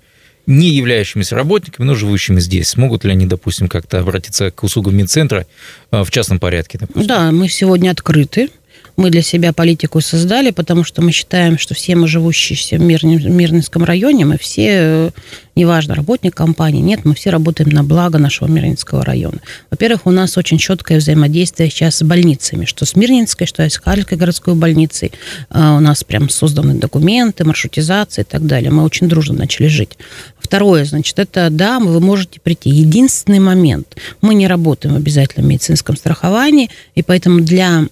не 0.49 0.71
являющимися 0.71 1.37
работниками, 1.37 1.87
но 1.87 1.95
живущими 1.95 2.41
здесь. 2.41 2.69
Смогут 2.69 3.05
ли 3.05 3.13
они, 3.13 3.27
допустим, 3.27 3.69
как-то 3.69 4.01
обратиться 4.01 4.51
к 4.51 4.65
услугам 4.65 4.97
медцентра 4.97 5.47
э, 5.93 6.03
в 6.03 6.11
частном 6.11 6.39
порядке? 6.39 6.79
Допустим? 6.79 7.07
Да, 7.07 7.31
мы 7.31 7.49
сегодня 7.49 7.91
открыты. 7.91 8.49
Мы 8.97 9.11
для 9.11 9.23
себя 9.23 9.53
политику 9.53 10.01
создали, 10.01 10.51
потому 10.51 10.85
что 10.85 11.03
мы 11.03 11.13
считаем, 11.13 11.59
что 11.59 11.75
все 11.75 11.95
мы 11.95 12.09
живущие 12.09 12.79
в 12.79 12.83
Мирнинском 12.83 13.85
районе, 13.85 14.25
мы 14.25 14.39
все 14.39 14.67
э, 14.69 15.11
неважно, 15.59 15.95
работник 15.95 16.35
компании, 16.35 16.81
нет, 16.81 17.05
мы 17.05 17.15
все 17.15 17.31
работаем 17.31 17.71
на 17.71 17.83
благо 17.83 18.19
нашего 18.19 18.49
Мирнинского 18.49 19.05
района. 19.05 19.39
Во-первых, 19.71 20.07
у 20.07 20.11
нас 20.11 20.39
очень 20.39 20.59
четкое 20.59 20.99
взаимодействие 20.99 21.69
сейчас 21.69 21.97
с 21.97 22.03
больницами, 22.03 22.65
что 22.65 22.87
с 22.87 22.95
Мирнинской, 22.95 23.47
что 23.47 23.63
с 23.63 23.77
Харьковской 23.77 24.17
городской 24.17 24.55
больницей. 24.55 25.13
А, 25.51 25.77
у 25.77 25.81
нас 25.81 26.05
прям 26.05 26.29
созданы 26.29 26.75
документы, 26.75 27.45
маршрутизация 27.45 28.23
и 28.23 28.27
так 28.27 28.47
далее. 28.47 28.71
Мы 28.71 28.85
очень 28.85 29.09
дружно 29.09 29.35
начали 29.35 29.67
жить. 29.67 29.99
Второе, 30.39 30.85
значит, 30.85 31.19
это, 31.19 31.51
да, 31.51 31.79
вы 31.81 32.01
можете 32.01 32.41
прийти. 32.41 32.71
Единственный 32.71 33.41
момент. 33.41 33.97
Мы 34.23 34.35
не 34.35 34.47
работаем 34.47 34.95
в 34.95 34.99
обязательном 34.99 35.51
медицинском 35.51 35.97
страховании, 35.97 36.71
и 36.95 37.03
поэтому 37.03 37.41
для 37.41 37.85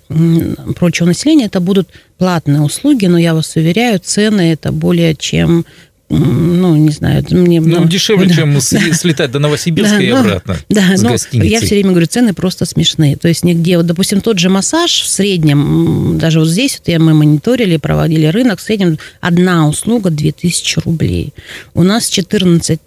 прочего 0.77 1.07
населения 1.07 1.47
это 1.47 1.61
будут 1.61 1.89
платные 2.19 2.63
услуги, 2.63 3.07
но 3.07 3.19
я 3.19 3.35
вас 3.35 3.57
уверяю, 3.57 4.01
цены 4.01 4.53
это 4.53 4.73
более 4.73 5.15
чем 5.15 5.67
ну, 6.09 6.77
не 6.77 6.91
знаю, 6.91 7.25
мне... 7.31 7.61
Ну, 7.61 7.81
ну 7.81 7.89
дешевле, 7.89 8.27
да, 8.29 8.35
чем 8.35 8.55
да, 8.55 8.61
слетать 8.61 9.33
до 9.33 9.41
Новосибирска 9.41 9.97
да, 9.97 10.03
и 10.03 10.09
обратно 10.09 10.57
да, 10.69 10.97
с 10.97 11.03
но 11.03 11.17
Я 11.33 11.61
все 11.61 11.75
время 11.75 11.91
говорю, 11.91 12.07
цены 12.07 12.33
просто 12.33 12.65
смешные. 12.65 13.17
То 13.17 13.29
есть 13.29 13.45
нигде, 13.45 13.77
вот, 13.77 13.87
допустим, 13.87 14.21
тот 14.21 14.39
же 14.39 14.49
массаж 14.49 14.91
в 15.03 15.09
среднем, 15.09 16.19
даже 16.19 16.39
вот 16.39 16.49
здесь 16.49 16.79
вот 16.79 16.89
я, 16.89 17.01
мы 17.01 17.13
мониторили, 17.13 17.77
проводили 17.77 18.27
рынок, 18.27 18.61
в 18.61 18.63
среднем 18.63 18.99
одна 19.21 19.69
услуга 19.69 20.11
2000 20.11 20.81
рублей. 20.85 21.35
У 21.75 21.83
нас 21.83 22.09
14 22.09 22.81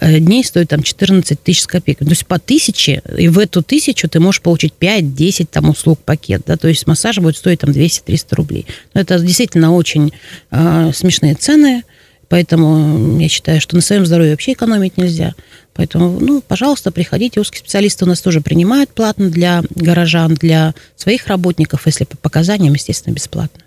э, 0.00 0.18
дней 0.20 0.44
стоит 0.44 0.68
там 0.68 0.84
14 0.84 1.42
тысяч 1.42 1.62
с 1.62 1.66
копейками. 1.66 2.06
То 2.06 2.12
есть 2.12 2.26
по 2.26 2.38
тысяче, 2.38 3.02
и 3.18 3.26
в 3.26 3.40
эту 3.40 3.62
тысячу 3.62 4.08
ты 4.08 4.20
можешь 4.20 4.42
получить 4.42 4.74
5-10 4.78 5.48
там 5.50 5.70
услуг 5.70 5.98
пакет, 6.04 6.42
да, 6.46 6.56
то 6.56 6.68
есть 6.68 6.86
массаж 6.86 7.18
будет 7.18 7.36
стоить 7.36 7.60
там 7.60 7.70
200-300 7.70 8.24
рублей. 8.36 8.66
Но 8.94 9.00
это 9.00 9.18
действительно 9.18 9.74
очень 9.74 10.12
э, 10.52 10.92
смешные 10.94 11.34
цены, 11.34 11.82
Поэтому 12.30 13.18
я 13.18 13.28
считаю, 13.28 13.60
что 13.60 13.74
на 13.74 13.82
своем 13.82 14.06
здоровье 14.06 14.32
вообще 14.32 14.52
экономить 14.52 14.96
нельзя. 14.96 15.34
Поэтому, 15.74 16.20
ну, 16.20 16.40
пожалуйста, 16.40 16.92
приходите. 16.92 17.40
Узкие 17.40 17.58
специалисты 17.58 18.04
у 18.04 18.08
нас 18.08 18.20
тоже 18.20 18.40
принимают 18.40 18.90
платно 18.90 19.30
для 19.30 19.64
горожан, 19.70 20.34
для 20.34 20.74
своих 20.94 21.26
работников, 21.26 21.86
если 21.86 22.04
по 22.04 22.16
показаниям, 22.16 22.72
естественно, 22.72 23.12
бесплатно. 23.14 23.64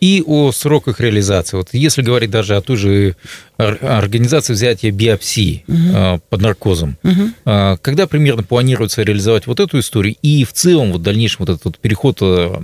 И 0.00 0.22
о 0.26 0.52
сроках 0.52 1.00
реализации. 1.00 1.56
Вот 1.56 1.68
если 1.72 2.02
говорить 2.02 2.30
даже 2.30 2.56
о 2.56 2.60
той 2.60 2.76
же 2.76 3.16
организации 3.58 4.52
взятия 4.52 4.92
биопсии 4.92 5.64
угу. 5.66 6.22
под 6.28 6.40
наркозом, 6.40 6.96
угу. 7.02 7.78
когда 7.82 8.06
примерно 8.06 8.44
планируется 8.44 9.02
реализовать 9.02 9.48
вот 9.48 9.58
эту 9.58 9.80
историю 9.80 10.14
и 10.22 10.44
в 10.44 10.52
целом 10.52 10.92
вот 10.92 11.02
дальнейшем 11.02 11.38
вот 11.40 11.48
этот 11.48 11.64
вот 11.64 11.78
переход 11.78 12.18
а, 12.22 12.62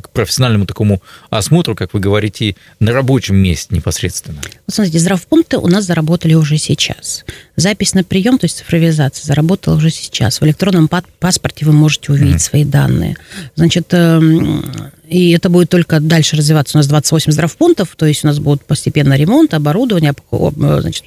к 0.00 0.10
профессиональному 0.10 0.66
такому 0.66 1.02
осмотру, 1.30 1.74
как 1.74 1.94
вы 1.94 2.00
говорите, 2.00 2.54
на 2.78 2.92
рабочем 2.92 3.36
месте 3.36 3.74
непосредственно? 3.74 4.40
Вот 4.66 4.74
смотрите, 4.74 5.00
здравпункты 5.00 5.58
у 5.58 5.66
нас 5.66 5.84
заработали 5.84 6.34
уже 6.34 6.58
сейчас. 6.58 7.24
Запись 7.56 7.94
на 7.94 8.04
прием, 8.04 8.38
то 8.38 8.44
есть 8.44 8.58
цифровизация, 8.58 9.26
заработала 9.26 9.74
уже 9.74 9.90
сейчас. 9.90 10.40
В 10.40 10.44
электронном 10.44 10.88
паспорте 11.18 11.66
вы 11.66 11.72
можете 11.72 12.12
увидеть 12.12 12.36
угу. 12.36 12.40
свои 12.42 12.64
данные. 12.64 13.16
Значит, 13.56 13.92
эм, 13.92 14.64
и 15.08 15.32
это 15.32 15.50
будет 15.50 15.68
только 15.70 16.00
дальше 16.00 16.36
развиваться. 16.44 16.76
У 16.76 16.78
нас 16.78 16.86
28 16.86 17.32
здравпунктов, 17.32 17.96
то 17.96 18.06
есть 18.06 18.24
у 18.24 18.28
нас 18.28 18.38
будет 18.38 18.64
постепенно 18.64 19.14
ремонт, 19.14 19.54
оборудование, 19.54 20.14
значит, 20.30 21.04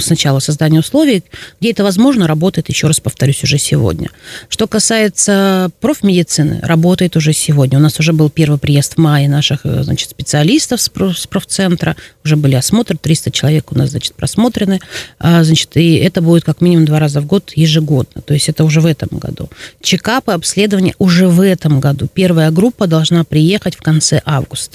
сначала 0.00 0.38
создание 0.38 0.80
условий, 0.80 1.24
где 1.60 1.72
это 1.72 1.84
возможно, 1.84 2.26
работает, 2.26 2.68
еще 2.68 2.86
раз 2.86 3.00
повторюсь, 3.00 3.42
уже 3.42 3.58
сегодня. 3.58 4.10
Что 4.48 4.66
касается 4.66 5.70
профмедицины, 5.80 6.60
работает 6.62 7.16
уже 7.16 7.32
сегодня. 7.32 7.78
У 7.78 7.82
нас 7.82 7.98
уже 7.98 8.12
был 8.12 8.30
первый 8.30 8.58
приезд 8.58 8.94
в 8.94 8.98
мае 8.98 9.28
наших 9.28 9.60
значит, 9.64 10.10
специалистов 10.10 10.80
с 10.80 11.26
профцентра, 11.26 11.96
уже 12.24 12.36
были 12.36 12.54
осмотры, 12.54 12.96
300 12.96 13.30
человек 13.32 13.72
у 13.72 13.78
нас, 13.78 13.90
значит, 13.90 14.14
просмотрены, 14.14 14.80
а, 15.18 15.42
значит, 15.42 15.76
и 15.76 15.96
это 15.96 16.22
будет 16.22 16.44
как 16.44 16.60
минимум 16.60 16.84
два 16.84 17.00
раза 17.00 17.20
в 17.20 17.26
год 17.26 17.52
ежегодно, 17.56 18.22
то 18.22 18.34
есть 18.34 18.48
это 18.48 18.64
уже 18.64 18.80
в 18.80 18.86
этом 18.86 19.18
году. 19.18 19.48
Чекапы, 19.82 20.32
обследования 20.32 20.94
уже 20.98 21.26
в 21.26 21.40
этом 21.40 21.80
году. 21.80 22.08
Первая 22.12 22.50
группа 22.50 22.86
должна 22.86 23.24
приехать 23.24 23.74
в 23.74 23.82
конце 23.82 24.22
августа. 24.24 24.67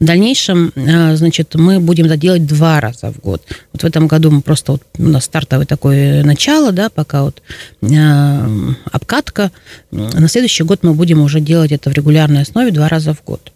В 0.00 0.04
дальнейшем, 0.04 0.72
а, 0.76 1.16
значит, 1.16 1.54
мы 1.54 1.80
будем 1.80 2.06
это 2.06 2.16
делать 2.16 2.46
два 2.46 2.80
раза 2.80 3.12
в 3.12 3.20
год. 3.20 3.42
Вот 3.72 3.82
в 3.82 3.84
этом 3.84 4.06
году 4.06 4.30
мы 4.30 4.42
просто, 4.42 4.72
вот, 4.72 4.82
у 4.98 5.08
нас 5.08 5.24
стартовое 5.24 5.66
такое 5.66 6.24
начало, 6.24 6.72
да, 6.72 6.90
пока 6.90 7.22
вот 7.22 7.42
э, 7.82 8.74
обкатка. 8.90 9.50
На 9.90 10.28
следующий 10.28 10.64
год 10.64 10.80
мы 10.82 10.94
будем 10.94 11.20
уже 11.20 11.40
делать 11.40 11.72
это 11.72 11.90
в 11.90 11.92
регулярной 11.92 12.42
основе 12.42 12.70
два 12.70 12.88
раза 12.88 13.14
в 13.14 13.24
год. 13.24 13.52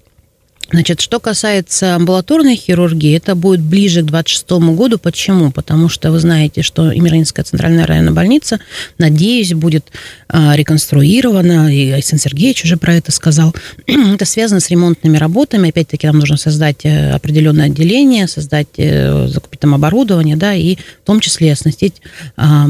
Значит, 0.70 1.00
что 1.00 1.20
касается 1.20 1.94
амбулаторной 1.94 2.56
хирургии, 2.56 3.16
это 3.16 3.36
будет 3.36 3.60
ближе 3.60 4.02
к 4.02 4.06
26 4.06 4.50
году. 4.74 4.98
Почему? 4.98 5.52
Потому 5.52 5.88
что 5.88 6.10
вы 6.10 6.18
знаете, 6.18 6.62
что 6.62 6.90
Емельянинская 6.90 7.44
центральная 7.44 7.86
районная 7.86 8.12
больница, 8.12 8.58
надеюсь, 8.98 9.54
будет 9.54 9.86
а, 10.28 10.56
реконструирована, 10.56 11.72
и 11.72 11.90
Александр 11.90 12.24
Сергеевич 12.24 12.64
уже 12.64 12.76
про 12.76 12.94
это 12.94 13.12
сказал. 13.12 13.54
это 13.86 14.24
связано 14.24 14.58
с 14.60 14.68
ремонтными 14.68 15.16
работами. 15.16 15.68
Опять-таки, 15.68 16.06
нам 16.06 16.18
нужно 16.18 16.36
создать 16.36 16.84
э, 16.84 17.12
определенное 17.12 17.66
отделение, 17.66 18.26
создать, 18.26 18.68
э, 18.76 19.28
закупить 19.28 19.60
там 19.60 19.74
оборудование, 19.74 20.36
да, 20.36 20.54
и 20.54 20.76
в 20.76 21.06
том 21.06 21.20
числе 21.20 21.52
оснастить 21.52 22.02
а, 22.36 22.66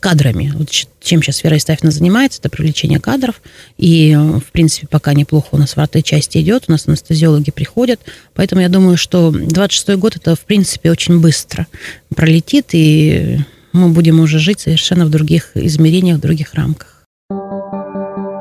кадрами. 0.00 0.52
Вот 0.56 0.70
чем 1.04 1.22
сейчас 1.22 1.44
Вера 1.44 1.56
Истафина 1.56 1.90
занимается, 1.90 2.40
это 2.40 2.48
привлечение 2.48 2.98
кадров. 2.98 3.40
И, 3.78 4.14
в 4.14 4.50
принципе, 4.52 4.86
пока 4.88 5.12
неплохо 5.12 5.48
у 5.52 5.56
нас 5.56 5.76
в 5.76 5.78
этой 5.78 6.02
части 6.02 6.38
идет. 6.38 6.64
У 6.68 6.72
нас 6.72 6.88
анестезиологи 6.88 7.50
приходят. 7.50 8.00
Поэтому 8.34 8.62
я 8.62 8.68
думаю, 8.68 8.96
что 8.96 9.30
26 9.30 9.98
год 9.98 10.16
это, 10.16 10.34
в 10.34 10.40
принципе, 10.40 10.90
очень 10.90 11.20
быстро 11.20 11.66
пролетит, 12.14 12.70
и 12.72 13.38
мы 13.72 13.88
будем 13.88 14.20
уже 14.20 14.38
жить 14.38 14.60
совершенно 14.60 15.04
в 15.06 15.10
других 15.10 15.50
измерениях, 15.54 16.18
в 16.18 16.20
других 16.20 16.54
рамках. 16.54 17.04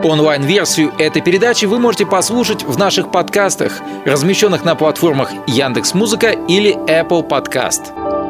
Онлайн-версию 0.04 0.92
этой 1.00 1.22
передачи 1.22 1.66
вы 1.66 1.80
можете 1.80 2.06
послушать 2.06 2.64
в 2.64 2.78
наших 2.78 3.10
подкастах, 3.10 3.80
размещенных 4.06 4.66
на 4.66 4.76
платформах 4.76 5.32
Яндекс.Музыка 5.48 6.32
или 6.50 6.76
Apple 6.90 7.28
Podcast. 7.28 8.23